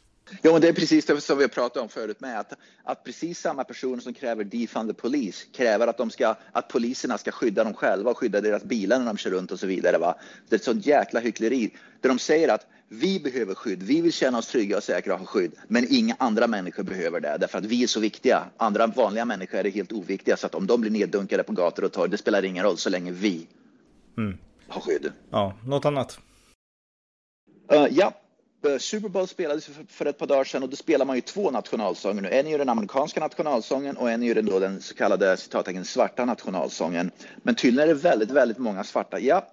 Ja, 0.42 0.52
men 0.52 0.60
det 0.60 0.68
är 0.68 0.72
precis 0.72 1.06
det 1.06 1.20
som 1.20 1.38
vi 1.38 1.48
pratat 1.48 1.82
om 1.82 1.88
förut 1.88 2.20
med, 2.20 2.40
att, 2.40 2.52
att 2.84 3.04
precis 3.04 3.40
samma 3.40 3.64
personer 3.64 4.00
som 4.00 4.14
kräver 4.14 4.44
defund 4.44 4.90
the 4.90 4.94
police 4.94 5.46
kräver 5.52 5.86
att, 5.86 5.98
de 5.98 6.10
ska, 6.10 6.36
att 6.52 6.68
poliserna 6.68 7.18
ska 7.18 7.32
skydda 7.32 7.64
dem 7.64 7.74
själva 7.74 8.10
och 8.10 8.18
skydda 8.18 8.40
deras 8.40 8.64
bilar 8.64 8.98
när 8.98 9.06
de 9.06 9.16
kör 9.16 9.30
runt 9.30 9.52
och 9.52 9.60
så 9.60 9.66
vidare. 9.66 9.98
Va? 9.98 10.14
Det 10.48 10.54
är 10.54 10.58
ett 10.58 10.64
sånt 10.64 10.86
jäkla 10.86 11.20
hyckleri. 11.20 11.76
Där 12.00 12.08
de 12.08 12.18
säger 12.18 12.48
att 12.48 12.66
vi 12.88 13.20
behöver 13.20 13.54
skydd, 13.54 13.82
vi 13.82 14.00
vill 14.00 14.12
känna 14.12 14.38
oss 14.38 14.48
trygga 14.48 14.76
och 14.76 14.82
säkra 14.82 15.14
och 15.14 15.18
ha 15.18 15.26
skydd, 15.26 15.52
men 15.68 15.86
inga 15.90 16.16
andra 16.18 16.46
människor 16.46 16.82
behöver 16.82 17.20
det 17.20 17.36
därför 17.40 17.58
att 17.58 17.64
vi 17.64 17.82
är 17.82 17.86
så 17.86 18.00
viktiga. 18.00 18.44
Andra 18.56 18.86
vanliga 18.86 19.24
människor 19.24 19.58
är 19.58 19.70
helt 19.70 19.92
oviktiga 19.92 20.36
så 20.36 20.46
att 20.46 20.54
om 20.54 20.66
de 20.66 20.80
blir 20.80 20.90
neddunkade 20.90 21.42
på 21.42 21.52
gator 21.52 21.84
och 21.84 21.92
torg, 21.92 22.10
det 22.10 22.18
spelar 22.18 22.44
ingen 22.44 22.64
roll 22.64 22.76
så 22.76 22.90
länge 22.90 23.10
vi 23.10 23.46
mm. 24.16 24.38
har 24.68 24.80
skydd. 24.80 25.12
Ja, 25.30 25.56
något 25.66 25.84
annat? 25.84 26.18
Uh, 27.72 27.86
ja, 27.90 28.21
Eh, 28.64 28.78
Super 28.78 29.08
Bowl 29.08 29.28
spelades 29.28 29.70
för 29.88 30.06
ett 30.06 30.18
par 30.18 30.26
dagar 30.26 30.44
sedan 30.44 30.62
och 30.62 30.68
då 30.68 30.76
spelar 30.76 31.04
man 31.04 31.16
ju 31.16 31.22
två 31.22 31.50
nationalsånger 31.50 32.22
nu. 32.22 32.28
En 32.28 32.46
är 32.46 32.50
ju 32.50 32.58
den 32.58 32.68
amerikanska 32.68 33.20
nationalsången 33.20 33.96
och 33.96 34.10
en 34.10 34.22
är 34.22 34.26
ju 34.26 34.34
den, 34.34 34.46
då 34.46 34.58
den 34.58 34.82
så 34.82 34.94
kallade 34.94 35.36
citattecken 35.36 35.84
svarta 35.84 36.24
nationalsången. 36.24 37.10
Men 37.42 37.54
tydligen 37.54 37.90
är 37.90 37.94
det 37.94 38.00
väldigt, 38.00 38.30
väldigt 38.30 38.58
många 38.58 38.84
svarta. 38.84 39.20
Ja, 39.20 39.46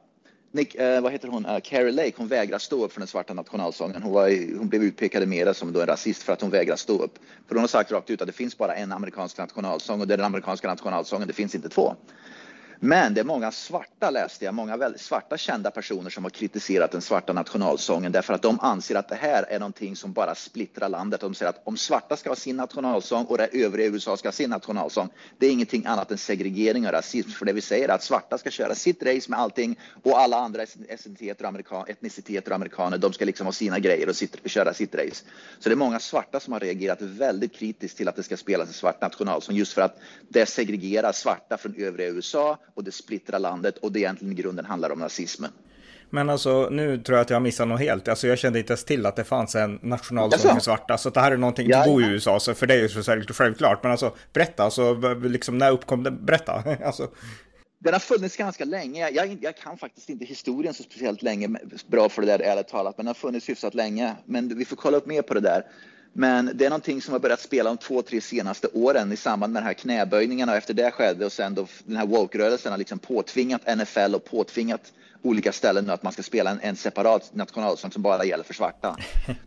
Nick, 0.51 0.75
eh, 0.75 1.01
vad 1.01 1.12
heter 1.12 1.28
hon, 1.28 1.46
uh, 1.46 1.60
Carrie 1.60 1.92
Lake, 1.92 2.13
hon 2.16 2.28
vägrar 2.28 2.58
stå 2.58 2.86
upp 2.86 2.94
för 2.94 3.00
den 3.00 3.08
svarta 3.08 3.34
nationalsången. 3.34 4.04
Hon, 4.04 4.13
var, 4.13 4.58
hon 4.58 4.70
blev 4.70 4.84
utpekad 4.84 5.28
mera 5.28 5.54
som 5.54 5.74
då 5.74 5.82
en 5.82 5.88
rasist 5.88 6.24
för 6.24 6.34
att 6.34 6.42
hon 6.42 6.50
vägrar 6.50 6.75
stå 6.75 7.04
upp. 7.04 7.20
För 7.48 7.56
hon 7.56 7.60
har 7.63 7.68
sagt 7.68 7.92
rakt 7.92 8.10
ut 8.10 8.22
att 8.22 8.28
det 8.28 8.34
finns 8.34 8.58
bara 8.58 8.75
en 8.75 8.92
amerikansk 8.92 9.38
nationalsång 9.38 10.01
och 10.01 10.08
det 10.08 10.13
är 10.13 10.18
den 10.18 10.25
amerikanska 10.25 10.68
nationalsången, 10.68 11.28
det 11.28 11.34
finns 11.34 11.56
inte 11.56 11.70
två. 11.70 11.96
Men 12.82 13.14
det 13.14 13.20
är 13.20 13.26
många 13.26 13.52
svarta, 13.52 14.10
läste 14.10 14.46
jag, 14.46 14.54
många 14.54 14.78
väldigt 14.78 15.02
svarta 15.02 15.38
kända 15.38 15.72
personer 15.72 16.10
som 16.10 16.24
har 16.24 16.30
kritiserat 16.30 16.92
den 16.92 17.02
svarta 17.02 17.34
nationalsången 17.34 18.12
därför 18.12 18.34
att 18.34 18.42
de 18.42 18.60
anser 18.60 18.96
att 18.96 19.10
det 19.10 19.16
här 19.16 19.44
är 19.44 19.60
någonting 19.60 19.96
som 19.96 20.14
bara 20.14 20.36
splittrar 20.36 20.90
landet. 20.90 21.22
De 21.22 21.34
säger 21.34 21.50
att 21.50 21.62
om 21.64 21.78
svarta 21.78 22.18
ska 22.18 22.30
ha 22.30 22.36
sin 22.36 22.56
nationalsång 22.56 23.26
och 23.26 23.38
det 23.38 23.46
övriga 23.46 23.88
USA 23.88 24.18
ska 24.18 24.28
ha 24.28 24.34
sin 24.34 24.50
nationalsång, 24.50 25.10
det 25.38 25.48
är 25.48 25.52
ingenting 25.52 25.86
annat 25.86 26.12
än 26.12 26.18
segregering 26.18 26.86
och 26.86 26.92
rasism. 26.92 27.30
För 27.30 27.46
det 27.46 27.54
vi 27.54 27.62
säger 27.62 27.90
är 27.90 27.94
att 27.94 28.04
svarta 28.04 28.38
ska 28.38 28.50
köra 28.50 28.76
sitt 28.76 29.04
race 29.04 29.30
med 29.32 29.40
allting 29.40 29.80
och 30.04 30.20
alla 30.20 30.38
andra 30.38 30.64
etniciteter 30.64 31.44
och, 31.44 31.50
amerikan 31.50 31.86
etniciteter 31.88 32.52
och 32.52 32.56
amerikaner, 32.56 32.98
de 32.98 33.14
ska 33.14 33.26
liksom 33.26 33.46
ha 33.46 33.54
sina 33.54 33.80
grejer 33.80 34.10
och 34.10 34.16
sitt, 34.16 34.38
köra 34.46 34.74
sitt 34.74 34.96
race. 34.96 35.26
Så 35.60 35.70
det 35.70 35.74
är 35.74 35.78
många 35.78 36.00
svarta 36.00 36.40
som 36.40 36.54
har 36.54 36.60
reagerat 36.60 37.02
väldigt 37.02 37.54
kritiskt 37.54 37.98
till 37.98 38.08
att 38.08 38.16
det 38.16 38.24
ska 38.24 38.38
spelas 38.38 38.68
en 38.68 38.74
svart 38.74 39.02
nationalsång 39.02 39.56
just 39.56 39.74
för 39.74 39.82
att 39.82 40.00
det 40.30 40.46
segregerar 40.46 41.12
svarta 41.12 41.58
från 41.58 41.76
övriga 41.78 42.10
USA 42.10 42.58
och 42.74 42.84
det 42.84 42.92
splittrar 42.92 43.40
landet 43.40 43.78
och 43.78 43.92
det 43.92 44.00
egentligen 44.00 44.34
i 44.34 44.42
grunden 44.42 44.66
handlar 44.66 44.90
om 44.90 45.00
nazismen. 45.00 45.52
Men 46.10 46.30
alltså 46.30 46.70
nu 46.72 46.98
tror 46.98 47.18
jag 47.18 47.24
att 47.24 47.30
jag 47.30 47.36
har 47.36 47.42
missat 47.42 47.68
något 47.68 47.80
helt. 47.80 48.08
Alltså 48.08 48.28
jag 48.28 48.38
kände 48.38 48.60
inte 48.60 48.72
ens 48.72 48.84
till 48.84 49.06
att 49.06 49.16
det 49.16 49.24
fanns 49.24 49.56
en 49.56 49.80
nationalsång 49.82 50.54
för 50.54 50.62
svarta. 50.62 50.98
Så 50.98 51.10
det 51.10 51.20
här 51.20 51.32
är 51.32 51.38
någonting, 51.38 51.70
ja, 51.70 51.84
du 51.84 51.92
bor 51.92 52.04
i 52.04 52.06
USA 52.06 52.40
så 52.40 52.54
för 52.54 52.68
det 52.68 52.74
är 52.74 52.82
ju 52.82 52.90
så 52.90 53.34
självklart. 53.34 53.84
Men 53.84 53.92
alltså 53.92 54.16
berätta, 54.34 54.64
alltså, 54.64 54.94
liksom 55.24 55.58
när 55.58 55.72
uppkom 55.72 56.04
det? 56.04 56.12
Berätta. 56.12 56.64
alltså. 56.86 57.08
Den 57.80 57.94
har 57.94 58.00
funnits 58.00 58.38
ganska 58.38 58.66
länge. 58.66 59.10
Jag, 59.10 59.38
jag, 59.42 59.58
kan 59.58 59.78
faktiskt 59.78 60.10
inte 60.10 60.26
historien 60.26 60.74
så 60.74 60.84
speciellt 60.84 61.22
länge, 61.22 61.50
bra 61.88 62.10
för 62.10 62.22
det 62.22 62.28
där 62.28 62.40
ärligt 62.40 62.68
talat, 62.68 62.98
men 62.98 63.06
den 63.06 63.08
har 63.08 63.14
funnits 63.14 63.50
hyfsat 63.50 63.74
länge. 63.74 64.16
Men 64.26 64.58
vi 64.58 64.66
får 64.66 64.76
kolla 64.76 64.98
upp 64.98 65.06
mer 65.06 65.22
på 65.22 65.34
det 65.34 65.40
där. 65.40 65.64
Men 66.13 66.51
det 66.54 66.66
är 66.66 66.70
någonting 66.70 67.01
som 67.01 67.12
har 67.12 67.20
börjat 67.20 67.42
spela 67.42 67.70
de 67.70 67.78
två, 67.78 68.01
tre 68.01 68.22
senaste 68.22 68.68
åren 68.74 69.12
i 69.12 69.18
samband 69.18 69.54
med 69.54 69.63
de 69.63 69.66
här 69.66 69.74
knäböjningarna 69.74 70.51
och 70.51 70.58
efter 70.58 70.74
det 70.74 70.92
skedde 70.92 71.25
och 71.25 71.32
sen 71.32 71.56
då 71.56 71.68
den 71.86 71.96
här 71.98 72.06
woke-rörelsen 72.06 72.72
har 72.72 72.78
liksom 72.78 73.00
påtvingat 73.00 73.78
NFL 73.78 74.16
och 74.16 74.25
påtvingat 74.25 74.94
olika 75.22 75.52
ställen 75.52 75.86
nu 75.86 75.92
att 75.92 76.04
man 76.04 76.14
ska 76.14 76.24
spela 76.24 76.52
en, 76.52 76.60
en 76.62 76.76
separat 76.76 77.36
nationalsång 77.36 77.92
som 77.92 78.02
bara 78.02 78.26
gäller 78.26 78.44
för 78.44 78.54
svarta. 78.54 78.98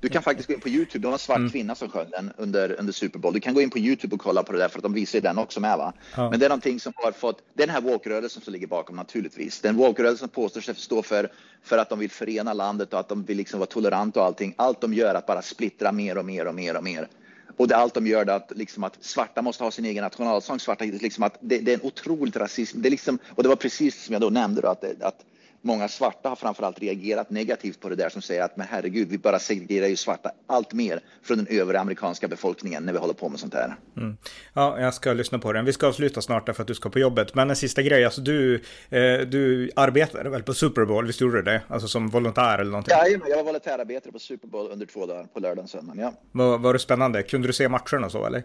Du 0.00 0.08
kan 0.08 0.22
faktiskt 0.22 0.48
gå 0.48 0.54
in 0.54 0.60
på 0.60 0.68
Youtube, 0.68 1.02
det 1.02 1.06
var 1.06 1.12
en 1.12 1.18
svart 1.18 1.36
mm. 1.36 1.50
kvinna 1.50 1.74
som 1.74 1.88
sjöng 1.88 2.10
den 2.10 2.32
under, 2.36 2.72
under 2.78 2.92
Super 2.92 3.18
Bowl. 3.18 3.34
Du 3.34 3.40
kan 3.40 3.54
gå 3.54 3.60
in 3.60 3.70
på 3.70 3.78
Youtube 3.78 4.14
och 4.14 4.20
kolla 4.20 4.42
på 4.42 4.52
det 4.52 4.58
där 4.58 4.68
för 4.68 4.78
att 4.78 4.82
de 4.82 4.92
visar 4.92 5.20
den 5.20 5.38
också 5.38 5.60
med 5.60 5.78
va. 5.78 5.92
Ja. 6.16 6.30
Men 6.30 6.40
det 6.40 6.46
är 6.46 6.48
någonting 6.48 6.80
som 6.80 6.92
har 6.96 7.12
fått, 7.12 7.42
det 7.54 7.62
är 7.62 7.66
den 7.66 7.74
här 7.74 7.82
woke-rörelsen 7.82 8.42
som 8.42 8.52
ligger 8.52 8.66
bakom 8.66 8.96
naturligtvis. 8.96 9.60
Den 9.60 9.76
woke-rörelsen 9.76 10.28
påstår 10.28 10.60
sig 10.60 10.74
stå 10.74 11.02
för, 11.02 11.32
för 11.62 11.78
att 11.78 11.88
de 11.88 11.98
vill 11.98 12.10
förena 12.10 12.52
landet 12.52 12.92
och 12.92 13.00
att 13.00 13.08
de 13.08 13.24
vill 13.24 13.36
liksom 13.36 13.60
vara 13.60 13.66
toleranta 13.66 14.20
och 14.20 14.26
allting. 14.26 14.54
Allt 14.56 14.80
de 14.80 14.94
gör 14.94 15.10
är 15.10 15.14
att 15.14 15.26
bara 15.26 15.42
splittra 15.42 15.92
mer 15.92 16.18
och 16.18 16.24
mer 16.24 16.46
och 16.46 16.54
mer 16.54 16.76
och 16.76 16.84
mer. 16.84 17.08
Och 17.56 17.68
det 17.68 17.76
allt 17.76 17.94
de 17.94 18.06
gör 18.06 18.26
är 18.26 18.36
att, 18.36 18.52
liksom 18.56 18.84
att 18.84 19.04
svarta 19.04 19.42
måste 19.42 19.64
ha 19.64 19.70
sin 19.70 19.84
egen 19.84 20.04
nationalsång. 20.04 20.60
Svarta, 20.60 20.84
liksom 20.84 21.24
att 21.24 21.38
det, 21.40 21.58
det 21.58 21.72
är 21.72 21.74
en 21.74 21.86
otroligt 21.86 22.36
rasism. 22.36 22.82
Det 22.82 22.88
är 22.88 22.90
liksom, 22.90 23.18
och 23.28 23.42
det 23.42 23.48
var 23.48 23.56
precis 23.56 24.04
som 24.04 24.12
jag 24.12 24.22
då 24.22 24.30
nämnde 24.30 24.60
då, 24.60 24.68
att, 24.68 24.84
att 25.02 25.24
många 25.62 25.88
svarta 25.88 26.28
har 26.28 26.36
framförallt 26.36 26.78
reagerat 26.78 27.30
negativt 27.30 27.80
på 27.80 27.88
det 27.88 27.96
där 27.96 28.08
som 28.08 28.22
säger 28.22 28.42
att 28.42 28.56
men 28.56 28.66
herregud, 28.70 29.08
vi 29.08 29.18
bara 29.18 29.38
segregerar 29.38 29.86
ju 29.86 29.96
svarta 29.96 30.30
allt 30.46 30.72
mer 30.72 31.00
från 31.22 31.36
den 31.36 31.46
övriga 31.46 31.80
amerikanska 31.80 32.28
befolkningen 32.28 32.82
när 32.82 32.92
vi 32.92 32.98
håller 32.98 33.14
på 33.14 33.28
med 33.28 33.40
sånt 33.40 33.54
här. 33.54 33.76
Mm. 33.96 34.16
Ja, 34.52 34.80
jag 34.80 34.94
ska 34.94 35.12
lyssna 35.12 35.38
på 35.38 35.52
den. 35.52 35.64
Vi 35.64 35.72
ska 35.72 35.86
avsluta 35.86 36.22
snart 36.22 36.56
för 36.56 36.62
att 36.62 36.66
du 36.66 36.74
ska 36.74 36.90
på 36.90 36.98
jobbet. 36.98 37.34
Men 37.34 37.50
en 37.50 37.56
sista 37.56 37.82
grej, 37.82 38.04
alltså 38.04 38.20
du, 38.20 38.54
eh, 38.90 39.20
du 39.20 39.70
arbetade 39.76 40.30
väl 40.30 40.42
på 40.42 40.54
Super 40.54 40.84
Bowl, 40.84 41.06
visst 41.06 41.20
gjorde 41.20 41.36
du 41.36 41.42
det? 41.42 41.62
Alltså 41.68 41.88
som 41.88 42.08
volontär 42.08 42.58
eller 42.58 42.70
någonting? 42.70 42.94
Ja, 42.98 43.06
jag 43.28 43.36
var 43.36 43.44
volontärarbetare 43.44 44.12
på 44.12 44.18
Super 44.18 44.48
Bowl 44.48 44.70
under 44.70 44.86
två 44.86 45.06
dagar, 45.06 45.24
på 45.24 45.40
lördagen 45.40 45.64
och 45.64 45.70
söndagen, 45.70 46.02
ja. 46.02 46.14
Var, 46.32 46.58
var 46.58 46.72
det 46.72 46.78
spännande? 46.78 47.22
Kunde 47.22 47.48
du 47.48 47.52
se 47.52 47.68
matcherna 47.68 48.10
så 48.10 48.26
eller? 48.26 48.42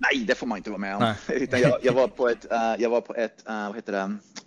Nej, 0.00 0.24
det 0.24 0.34
får 0.34 0.46
man 0.46 0.58
inte 0.58 0.70
vara 0.70 0.78
med 0.78 0.96
om. 0.96 1.14
Utan 1.28 1.60
jag, 1.60 1.78
jag, 1.82 1.92
var 1.92 2.08
på 2.08 2.28
ett, 2.28 2.46
uh, 2.52 2.82
jag 2.82 2.90
var 2.90 3.00
på 3.00 3.14
ett 3.14 3.44
uh, 3.48 3.66
vad 3.66 3.76
heter 3.76 3.92
det, 3.92 3.98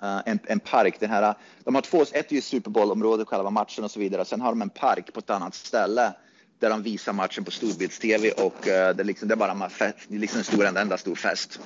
uh, 0.08 0.22
en, 0.25 0.39
en, 0.44 0.60
park. 0.60 0.96
Den 1.00 1.10
här, 1.10 1.36
de 1.65 1.75
har 1.75 1.82
två, 1.82 2.01
ett 2.01 2.32
är 2.32 2.36
ju 2.36 2.41
Super 2.41 2.72
Bowl-området, 2.72 3.27
själva 3.27 3.50
matchen 3.50 3.84
och 3.84 3.91
så 3.91 4.00
vidare. 4.00 4.25
Sen 4.25 4.41
har 4.41 4.50
de 4.50 4.62
en 4.62 4.70
park 4.70 5.13
på 5.13 5.20
ett 5.20 5.29
annat 5.29 5.55
ställe 5.55 6.13
där 6.60 6.70
de 6.70 6.84
visar 6.84 7.13
matchen 7.13 7.43
på 7.43 7.51
storbilds-tv 7.51 8.32
och 8.32 8.67
eh, 8.67 8.96
det, 8.96 9.03
är 9.03 9.05
liksom, 9.05 9.27
det 9.27 9.34
är 9.34 9.38
bara 9.38 9.70
fest, 9.70 9.98
liksom 10.08 10.38
en 10.38 10.43
stor, 10.43 10.65
en 10.65 10.77
enda 10.77 10.98
stor 10.98 11.15
fest. 11.15 11.60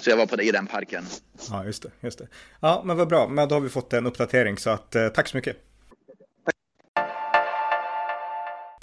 Så 0.00 0.10
jag 0.10 0.16
var 0.16 0.26
på 0.26 0.36
det, 0.36 0.44
i 0.44 0.50
den 0.50 0.66
parken. 0.66 1.04
Ja, 1.50 1.64
just 1.64 1.82
det, 1.82 1.90
just 2.00 2.18
det. 2.18 2.28
Ja, 2.60 2.82
men 2.84 2.96
vad 2.96 3.08
bra. 3.08 3.28
Men 3.28 3.48
då 3.48 3.54
har 3.54 3.60
vi 3.60 3.68
fått 3.68 3.92
en 3.92 4.06
uppdatering 4.06 4.58
så 4.58 4.70
att 4.70 4.94
eh, 4.94 5.08
tack 5.08 5.28
så 5.28 5.36
mycket. 5.36 5.56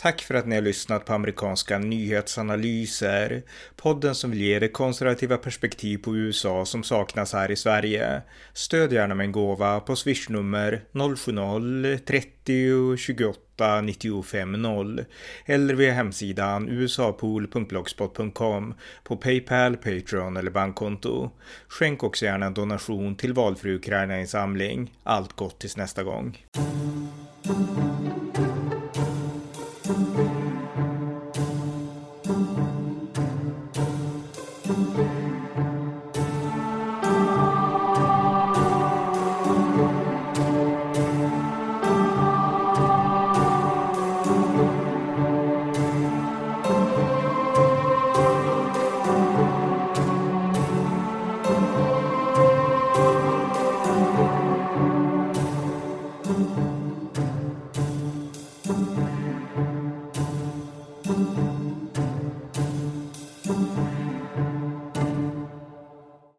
Tack 0.02 0.22
för 0.22 0.34
att 0.34 0.48
ni 0.48 0.56
har 0.56 0.62
lyssnat 0.62 1.06
på 1.06 1.14
amerikanska 1.14 1.80
nyhetsanalyser. 1.80 3.44
Podden 3.76 4.16
som 4.16 4.32
vill 4.32 4.42
ge 4.42 4.60
det 4.60 4.68
konservativa 4.68 5.38
perspektiv 5.38 5.98
på 5.98 6.16
USA 6.16 6.66
som 6.66 6.84
saknas 6.84 7.34
här 7.34 7.52
i 7.52 7.56
Sverige. 7.56 8.22
Stöd 8.54 8.94
gärna 8.94 9.16
med 9.16 9.26
en 9.26 9.32
gåva 9.32 9.80
på 9.80 9.96
swishnummer 9.96 10.84
070-30 10.92 12.98
28 12.98 13.82
95 13.82 14.52
0 14.52 15.06
eller 15.46 15.74
via 15.74 15.94
hemsidan 15.94 16.70
usapool.blogspot.com 16.70 18.74
på 19.04 19.18
Paypal, 19.18 19.78
Patreon 19.78 20.38
eller 20.38 20.52
bankkonto. 20.52 21.32
Skänk 21.68 22.04
också 22.04 22.26
gärna 22.26 22.46
en 22.46 22.54
donation 22.54 23.16
till 23.16 23.34
valfri 23.34 23.76
Ukraina-insamling. 23.76 24.94
Allt 25.04 25.34
gott 25.34 25.60
tills 25.60 25.78
nästa 25.78 26.04
gång. 26.04 26.38